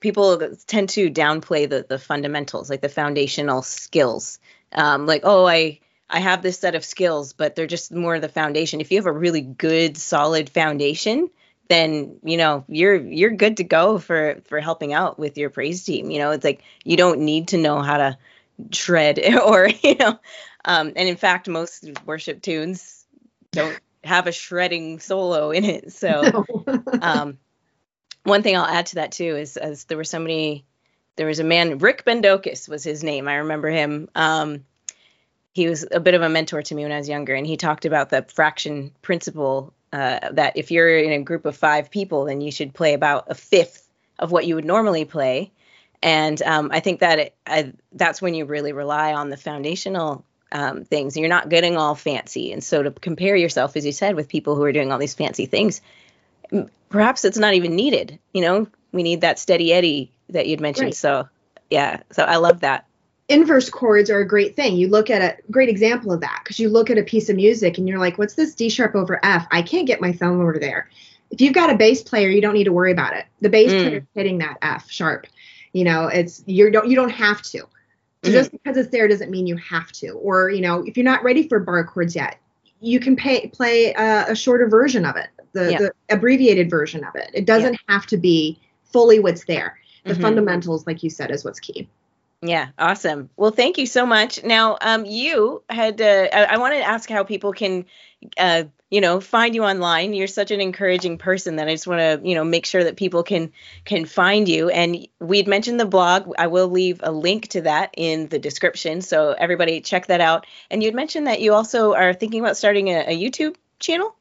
people 0.00 0.54
tend 0.66 0.90
to 0.90 1.10
downplay 1.10 1.68
the 1.68 1.86
the 1.88 1.98
fundamentals, 1.98 2.68
like 2.68 2.80
the 2.80 2.88
foundational 2.88 3.62
skills, 3.62 4.38
um, 4.72 5.06
like 5.06 5.22
oh, 5.24 5.46
I 5.46 5.80
I 6.10 6.20
have 6.20 6.42
this 6.42 6.58
set 6.58 6.74
of 6.74 6.84
skills, 6.84 7.32
but 7.32 7.54
they're 7.54 7.66
just 7.66 7.92
more 7.92 8.20
the 8.20 8.28
foundation. 8.28 8.80
If 8.80 8.90
you 8.90 8.98
have 8.98 9.06
a 9.06 9.12
really 9.12 9.40
good, 9.40 9.96
solid 9.96 10.50
foundation, 10.50 11.30
then 11.68 12.18
you 12.22 12.36
know 12.36 12.64
you're 12.68 12.96
you're 12.96 13.30
good 13.30 13.58
to 13.58 13.64
go 13.64 13.98
for 13.98 14.40
for 14.44 14.60
helping 14.60 14.92
out 14.92 15.18
with 15.18 15.38
your 15.38 15.50
praise 15.50 15.84
team. 15.84 16.10
You 16.10 16.18
know, 16.18 16.32
it's 16.32 16.44
like 16.44 16.62
you 16.84 16.96
don't 16.96 17.20
need 17.20 17.48
to 17.48 17.58
know 17.58 17.80
how 17.80 17.98
to 17.98 18.18
shred 18.72 19.18
or 19.44 19.68
you 19.68 19.96
know, 19.96 20.18
um, 20.64 20.92
and 20.96 21.08
in 21.08 21.16
fact, 21.16 21.48
most 21.48 21.88
worship 22.04 22.42
tunes 22.42 23.04
don't 23.52 23.78
have 24.04 24.26
a 24.26 24.32
shredding 24.32 24.98
solo 24.98 25.50
in 25.50 25.64
it. 25.64 25.92
So, 25.92 26.44
um, 27.00 27.38
one 28.24 28.42
thing 28.42 28.56
I'll 28.56 28.64
add 28.64 28.86
to 28.86 28.94
that 28.96 29.12
too 29.12 29.36
is 29.36 29.56
as 29.56 29.84
there 29.84 29.98
was 29.98 30.10
somebody, 30.10 30.64
there 31.16 31.26
was 31.26 31.38
a 31.38 31.44
man, 31.44 31.78
Rick 31.78 32.04
Bendokis 32.04 32.68
was 32.68 32.84
his 32.84 33.02
name. 33.04 33.28
I 33.28 33.36
remember 33.36 33.68
him. 33.68 34.08
Um, 34.14 34.64
he 35.52 35.68
was 35.68 35.86
a 35.90 36.00
bit 36.00 36.14
of 36.14 36.22
a 36.22 36.28
mentor 36.28 36.60
to 36.60 36.74
me 36.74 36.82
when 36.82 36.92
I 36.92 36.98
was 36.98 37.08
younger, 37.08 37.34
and 37.34 37.46
he 37.46 37.56
talked 37.56 37.86
about 37.86 38.10
the 38.10 38.22
fraction 38.22 38.92
principle 39.00 39.72
uh, 39.92 40.18
that 40.32 40.56
if 40.56 40.70
you're 40.70 40.98
in 40.98 41.12
a 41.12 41.22
group 41.22 41.46
of 41.46 41.56
five 41.56 41.90
people, 41.90 42.26
then 42.26 42.42
you 42.42 42.50
should 42.50 42.74
play 42.74 42.92
about 42.92 43.24
a 43.28 43.34
fifth 43.34 43.88
of 44.18 44.32
what 44.32 44.46
you 44.46 44.54
would 44.56 44.66
normally 44.66 45.04
play. 45.06 45.50
And 46.02 46.40
um, 46.42 46.70
I 46.72 46.80
think 46.80 47.00
that 47.00 47.18
it, 47.18 47.34
I, 47.46 47.72
that's 47.92 48.20
when 48.20 48.34
you 48.34 48.44
really 48.44 48.72
rely 48.72 49.12
on 49.14 49.30
the 49.30 49.36
foundational 49.36 50.24
um, 50.52 50.84
things. 50.84 51.16
You're 51.16 51.28
not 51.28 51.48
getting 51.48 51.76
all 51.76 51.94
fancy, 51.94 52.52
and 52.52 52.62
so 52.62 52.82
to 52.82 52.90
compare 52.90 53.36
yourself, 53.36 53.76
as 53.76 53.84
you 53.84 53.92
said, 53.92 54.14
with 54.14 54.28
people 54.28 54.54
who 54.54 54.62
are 54.62 54.72
doing 54.72 54.92
all 54.92 54.98
these 54.98 55.14
fancy 55.14 55.46
things, 55.46 55.80
perhaps 56.88 57.24
it's 57.24 57.38
not 57.38 57.54
even 57.54 57.74
needed. 57.74 58.18
You 58.32 58.42
know, 58.42 58.66
we 58.92 59.02
need 59.02 59.22
that 59.22 59.38
steady 59.38 59.72
Eddie 59.72 60.12
that 60.28 60.46
you'd 60.46 60.60
mentioned. 60.60 60.86
Right. 60.86 60.94
So 60.94 61.28
yeah, 61.70 62.02
so 62.12 62.22
I 62.22 62.36
love 62.36 62.60
that 62.60 62.86
inverse 63.28 63.68
chords 63.70 64.10
are 64.10 64.20
a 64.20 64.26
great 64.26 64.56
thing. 64.56 64.76
You 64.76 64.88
look 64.88 65.10
at 65.10 65.22
a 65.22 65.50
great 65.50 65.68
example 65.68 66.12
of 66.12 66.20
that 66.20 66.40
because 66.42 66.58
you 66.58 66.68
look 66.68 66.90
at 66.90 66.98
a 66.98 67.02
piece 67.02 67.28
of 67.28 67.36
music 67.36 67.78
and 67.78 67.88
you're 67.88 67.98
like, 67.98 68.18
what's 68.18 68.34
this 68.34 68.54
D 68.54 68.68
sharp 68.68 68.94
over 68.94 69.18
F? 69.22 69.46
I 69.50 69.62
can't 69.62 69.86
get 69.86 70.00
my 70.00 70.12
thumb 70.12 70.40
over 70.40 70.58
there. 70.58 70.88
If 71.30 71.40
you've 71.40 71.54
got 71.54 71.70
a 71.70 71.76
bass 71.76 72.02
player, 72.02 72.28
you 72.28 72.40
don't 72.40 72.54
need 72.54 72.64
to 72.64 72.72
worry 72.72 72.92
about 72.92 73.16
it. 73.16 73.26
The 73.40 73.48
bass 73.48 73.72
mm. 73.72 73.82
player 73.82 74.06
hitting 74.14 74.38
that 74.38 74.58
F 74.62 74.90
sharp. 74.90 75.26
You 75.76 75.84
know, 75.84 76.06
it's 76.06 76.42
you 76.46 76.70
don't 76.70 76.88
you 76.88 76.96
don't 76.96 77.10
have 77.10 77.42
to. 77.42 77.58
So 77.58 78.30
mm 78.30 78.32
just 78.32 78.50
because 78.50 78.78
it's 78.78 78.90
there 78.90 79.06
doesn't 79.06 79.30
mean 79.30 79.46
you 79.46 79.56
have 79.58 79.92
to. 79.92 80.12
Or 80.12 80.48
you 80.48 80.62
know, 80.62 80.82
if 80.86 80.96
you're 80.96 81.04
not 81.04 81.22
ready 81.22 81.46
for 81.46 81.60
bar 81.60 81.84
chords 81.84 82.16
yet, 82.16 82.38
you 82.80 82.98
can 82.98 83.14
pay, 83.14 83.48
play 83.48 83.92
a, 83.92 84.30
a 84.30 84.34
shorter 84.34 84.68
version 84.68 85.04
of 85.04 85.16
it, 85.16 85.28
the, 85.52 85.72
yeah. 85.72 85.78
the, 85.78 85.92
abbreviated 86.08 86.70
version 86.70 87.04
of 87.04 87.14
it. 87.14 87.30
It 87.34 87.44
doesn't 87.44 87.74
yeah. 87.74 87.94
have 87.94 88.06
to 88.06 88.16
be 88.16 88.58
fully 88.84 89.18
what's 89.18 89.44
there. 89.44 89.78
The 90.04 90.14
mm-hmm. 90.14 90.22
fundamentals, 90.22 90.86
like 90.86 91.02
you 91.02 91.10
said, 91.10 91.30
is 91.30 91.44
what's 91.44 91.60
key. 91.60 91.88
Yeah, 92.48 92.68
awesome. 92.78 93.30
Well, 93.36 93.50
thank 93.50 93.78
you 93.78 93.86
so 93.86 94.06
much. 94.06 94.44
Now, 94.44 94.78
um, 94.80 95.04
you 95.04 95.62
had 95.68 96.00
uh, 96.00 96.28
I, 96.32 96.44
I 96.44 96.56
wanted 96.58 96.78
to 96.78 96.84
ask 96.84 97.08
how 97.08 97.24
people 97.24 97.52
can, 97.52 97.86
uh, 98.38 98.64
you 98.90 99.00
know, 99.00 99.20
find 99.20 99.54
you 99.54 99.64
online. 99.64 100.14
You're 100.14 100.26
such 100.28 100.50
an 100.50 100.60
encouraging 100.60 101.18
person 101.18 101.56
that 101.56 101.66
I 101.66 101.72
just 101.72 101.86
want 101.86 102.00
to, 102.00 102.28
you 102.28 102.34
know, 102.34 102.44
make 102.44 102.66
sure 102.66 102.84
that 102.84 102.96
people 102.96 103.22
can 103.22 103.52
can 103.84 104.04
find 104.04 104.48
you. 104.48 104.68
And 104.68 105.08
we'd 105.20 105.48
mentioned 105.48 105.80
the 105.80 105.86
blog. 105.86 106.32
I 106.38 106.46
will 106.46 106.68
leave 106.68 107.00
a 107.02 107.10
link 107.10 107.48
to 107.48 107.62
that 107.62 107.94
in 107.96 108.28
the 108.28 108.38
description, 108.38 109.02
so 109.02 109.32
everybody 109.32 109.80
check 109.80 110.06
that 110.06 110.20
out. 110.20 110.46
And 110.70 110.82
you'd 110.82 110.94
mentioned 110.94 111.26
that 111.26 111.40
you 111.40 111.54
also 111.54 111.94
are 111.94 112.14
thinking 112.14 112.40
about 112.40 112.56
starting 112.56 112.88
a, 112.88 113.06
a 113.08 113.18
YouTube 113.18 113.56
channel. 113.78 114.15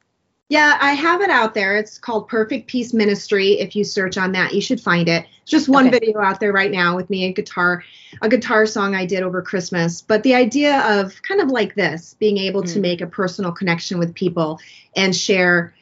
Yeah, 0.48 0.78
I 0.80 0.94
have 0.94 1.22
it 1.22 1.32
out 1.32 1.56
there. 1.56 1.76
It's 1.76 1.98
called 1.98 2.28
Perfect 2.28 2.68
Peace 2.68 2.94
Ministry. 2.94 3.54
If 3.54 3.76
you 3.76 3.84
search 3.84 4.16
on 4.16 4.32
that, 4.34 4.54
you 4.54 4.62
should 4.62 4.80
find 4.80 5.10
it. 5.10 5.26
It's 5.42 5.50
just 5.50 5.68
one 5.68 5.88
okay. 5.88 5.98
video 5.98 6.22
out 6.22 6.40
there 6.40 6.54
right 6.54 6.72
now 6.72 6.96
with 6.96 7.10
me 7.10 7.26
and 7.26 7.36
guitar, 7.36 7.84
a 8.22 8.30
guitar 8.30 8.68
song 8.68 8.94
I 8.94 9.08
did 9.08 9.24
over 9.24 9.42
Christmas. 9.42 10.02
But 10.02 10.22
the 10.22 10.36
idea 10.36 10.82
of 11.00 11.20
kind 11.24 11.42
of 11.42 11.50
like 11.50 11.74
this, 11.74 12.16
being 12.20 12.38
able 12.38 12.62
mm. 12.62 12.72
to 12.74 12.80
make 12.80 13.02
a 13.02 13.08
personal 13.08 13.52
connection 13.52 13.98
with 13.98 14.14
people 14.14 14.60
and 14.96 15.16
share 15.16 15.74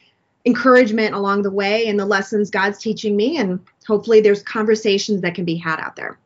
encouragement 0.46 1.14
along 1.14 1.42
the 1.42 1.50
way 1.50 1.86
and 1.86 2.00
the 2.00 2.06
lessons 2.06 2.50
God's 2.50 2.78
teaching 2.78 3.16
me. 3.16 3.36
And 3.36 3.60
hopefully 3.86 4.22
there's 4.22 4.42
conversations 4.42 5.20
that 5.20 5.34
can 5.34 5.44
be 5.44 5.56
had 5.56 5.78
out 5.78 5.96
there. 5.96 6.18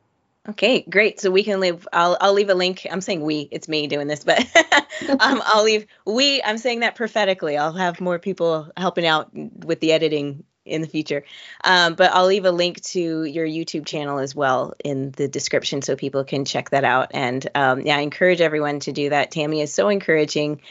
Okay, 0.51 0.83
great. 0.89 1.21
So 1.21 1.31
we 1.31 1.45
can 1.45 1.61
leave. 1.61 1.87
I'll 1.93 2.17
I'll 2.21 2.33
leave 2.33 2.49
a 2.49 2.55
link. 2.55 2.87
I'm 2.91 3.03
saying 3.03 3.21
we. 3.21 3.49
It's 3.51 3.69
me 3.69 3.87
doing 3.87 4.07
this, 4.07 4.25
but 4.25 4.39
um, 5.21 5.43
I'll 5.45 5.65
leave 5.65 5.87
we. 6.07 6.43
I'm 6.43 6.59
saying 6.59 6.81
that 6.81 6.95
prophetically. 6.95 7.59
I'll 7.59 7.75
have 7.75 8.01
more 8.01 8.19
people 8.19 8.71
helping 8.77 9.07
out 9.07 9.31
with 9.35 9.81
the 9.81 9.93
editing 9.93 10.45
in 10.65 10.81
the 10.81 10.89
future. 10.89 11.25
Um, 11.65 11.95
but 11.95 12.13
I'll 12.13 12.27
leave 12.27 12.45
a 12.45 12.51
link 12.51 12.81
to 12.83 13.25
your 13.25 13.47
YouTube 13.47 13.87
channel 13.87 14.19
as 14.19 14.35
well 14.35 14.75
in 14.85 15.11
the 15.13 15.29
description 15.29 15.83
so 15.83 15.97
people 15.97 16.25
can 16.25 16.45
check 16.45 16.71
that 16.71 16.85
out. 16.85 17.11
And 17.13 17.47
um, 17.55 17.83
yeah, 17.83 17.97
I 17.97 18.01
encourage 18.01 18.41
everyone 18.41 18.81
to 18.81 18.93
do 18.93 19.11
that. 19.11 19.31
Tammy 19.31 19.61
is 19.61 19.73
so 19.73 19.89
encouraging. 19.89 20.63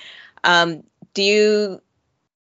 Um, 0.43 0.83
do 1.13 1.23
you 1.23 1.81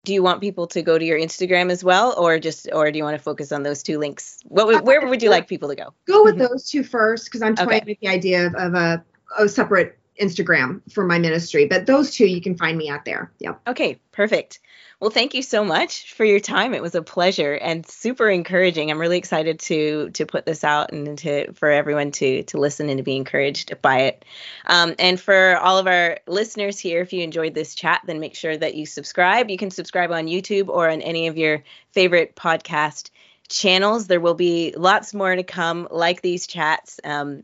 do 0.05 0.13
you 0.13 0.23
want 0.23 0.39
people 0.39 0.67
to 0.67 0.81
go 0.81 0.97
to 0.97 1.03
your 1.03 1.19
Instagram 1.19 1.69
as 1.69 1.83
well, 1.83 2.15
or 2.17 2.39
just, 2.39 2.69
or 2.71 2.91
do 2.91 2.97
you 2.97 3.03
want 3.03 3.17
to 3.17 3.23
focus 3.23 3.51
on 3.51 3.63
those 3.63 3.83
two 3.83 3.99
links? 3.99 4.39
What, 4.45 4.85
where 4.85 5.05
would 5.05 5.21
you 5.21 5.29
like 5.29 5.47
people 5.47 5.67
to 5.69 5.75
go? 5.75 5.93
Go 6.07 6.23
with 6.23 6.35
mm-hmm. 6.35 6.45
those 6.45 6.69
two 6.69 6.83
first, 6.83 7.25
because 7.25 7.41
I'm 7.41 7.55
toying 7.55 7.81
okay. 7.81 7.83
with 7.85 7.99
the 7.99 8.07
idea 8.07 8.47
of, 8.47 8.55
of 8.55 8.73
a, 8.75 9.03
a 9.37 9.49
separate 9.49 9.97
Instagram 10.21 10.81
for 10.91 11.05
my 11.05 11.19
ministry. 11.19 11.67
But 11.67 11.85
those 11.85 12.11
two, 12.11 12.25
you 12.25 12.41
can 12.41 12.57
find 12.57 12.77
me 12.77 12.89
out 12.89 13.05
there. 13.05 13.31
Yep. 13.39 13.61
Okay, 13.67 13.99
perfect. 14.11 14.59
Well, 14.99 15.09
thank 15.09 15.33
you 15.33 15.41
so 15.41 15.65
much 15.65 16.13
for 16.13 16.23
your 16.23 16.39
time. 16.39 16.73
It 16.73 16.81
was 16.81 16.95
a 16.95 17.01
pleasure 17.01 17.53
and 17.53 17.85
super 17.85 18.29
encouraging. 18.29 18.89
I'm 18.89 18.99
really 18.99 19.17
excited 19.17 19.59
to 19.59 20.09
to 20.11 20.25
put 20.25 20.45
this 20.45 20.63
out 20.63 20.93
and 20.93 21.17
to 21.19 21.51
for 21.53 21.69
everyone 21.69 22.11
to 22.11 22.43
to 22.43 22.57
listen 22.57 22.87
and 22.87 22.97
to 22.97 23.03
be 23.03 23.17
encouraged 23.17 23.81
by 23.81 23.99
it. 24.03 24.25
Um, 24.65 24.95
and 24.97 25.19
for 25.19 25.57
all 25.57 25.77
of 25.77 25.87
our 25.87 26.19
listeners 26.27 26.79
here, 26.79 27.01
if 27.01 27.11
you 27.11 27.23
enjoyed 27.23 27.53
this 27.53 27.75
chat, 27.75 28.03
then 28.05 28.21
make 28.21 28.35
sure 28.35 28.55
that 28.55 28.75
you 28.75 28.85
subscribe. 28.85 29.49
You 29.49 29.57
can 29.57 29.69
subscribe 29.69 30.11
on 30.11 30.27
YouTube 30.27 30.69
or 30.69 30.89
on 30.89 31.01
any 31.01 31.27
of 31.27 31.37
your 31.37 31.63
favorite 31.91 32.35
podcast 32.37 33.09
channels. 33.49 34.07
There 34.07 34.21
will 34.21 34.33
be 34.33 34.73
lots 34.77 35.13
more 35.13 35.35
to 35.35 35.43
come, 35.43 35.89
like 35.91 36.21
these 36.21 36.47
chats, 36.47 37.01
um, 37.03 37.43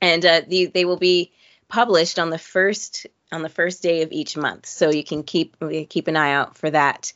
and 0.00 0.24
uh, 0.24 0.40
the, 0.48 0.66
they 0.66 0.86
will 0.86 0.96
be 0.96 1.32
published 1.68 2.18
on 2.18 2.30
the 2.30 2.38
first 2.38 3.06
on 3.30 3.42
the 3.42 3.48
first 3.48 3.82
day 3.82 4.02
of 4.02 4.12
each 4.12 4.36
month. 4.36 4.66
So 4.66 4.90
you 4.90 5.04
can 5.04 5.22
keep 5.22 5.56
keep 5.88 6.08
an 6.08 6.16
eye 6.16 6.32
out 6.32 6.56
for 6.56 6.70
that. 6.70 7.12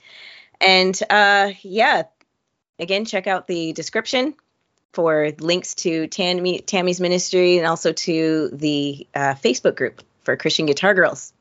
And 0.60 0.98
uh, 1.10 1.52
yeah, 1.62 2.04
again, 2.78 3.04
check 3.04 3.26
out 3.26 3.46
the 3.46 3.72
description 3.72 4.34
for 4.92 5.32
links 5.40 5.74
to 5.74 6.06
Tammy, 6.06 6.60
Tammy's 6.60 7.00
ministry 7.00 7.58
and 7.58 7.66
also 7.66 7.92
to 7.92 8.50
the 8.52 9.06
uh, 9.14 9.34
Facebook 9.34 9.74
group 9.74 10.02
for 10.22 10.36
Christian 10.36 10.66
Guitar 10.66 10.94
Girls. 10.94 11.32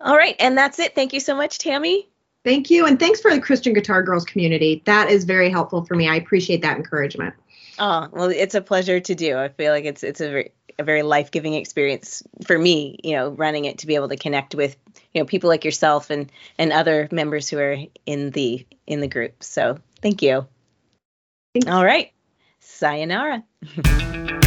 All 0.00 0.16
right, 0.16 0.36
and 0.38 0.56
that's 0.56 0.78
it. 0.78 0.94
Thank 0.94 1.12
you 1.12 1.20
so 1.20 1.36
much, 1.36 1.58
Tammy. 1.58 2.08
Thank 2.44 2.70
you, 2.70 2.86
and 2.86 2.98
thanks 2.98 3.20
for 3.20 3.30
the 3.30 3.40
Christian 3.40 3.72
Guitar 3.72 4.02
Girls 4.02 4.24
community. 4.24 4.82
That 4.84 5.10
is 5.10 5.24
very 5.24 5.48
helpful 5.48 5.84
for 5.84 5.94
me. 5.94 6.08
I 6.08 6.16
appreciate 6.16 6.62
that 6.62 6.76
encouragement. 6.76 7.34
Oh 7.78 8.08
well, 8.12 8.28
it's 8.28 8.54
a 8.54 8.60
pleasure 8.60 9.00
to 9.00 9.14
do. 9.14 9.38
I 9.38 9.48
feel 9.48 9.72
like 9.72 9.84
it's 9.84 10.02
it's 10.02 10.20
a 10.20 10.28
very 10.28 10.52
a 10.82 10.84
very 10.84 11.02
life-giving 11.02 11.54
experience 11.54 12.22
for 12.44 12.58
me 12.58 12.98
you 13.02 13.16
know 13.16 13.30
running 13.30 13.64
it 13.64 13.78
to 13.78 13.86
be 13.86 13.94
able 13.94 14.08
to 14.08 14.16
connect 14.16 14.54
with 14.54 14.76
you 15.12 15.20
know 15.20 15.26
people 15.26 15.48
like 15.48 15.64
yourself 15.64 16.10
and 16.10 16.30
and 16.58 16.72
other 16.72 17.08
members 17.10 17.48
who 17.48 17.58
are 17.58 17.76
in 18.06 18.30
the 18.30 18.66
in 18.86 19.00
the 19.00 19.08
group. 19.08 19.42
So 19.42 19.78
thank 20.00 20.22
you. 20.22 20.46
Thanks. 21.54 21.68
all 21.68 21.84
right. 21.84 22.12
Sayonara 22.60 23.44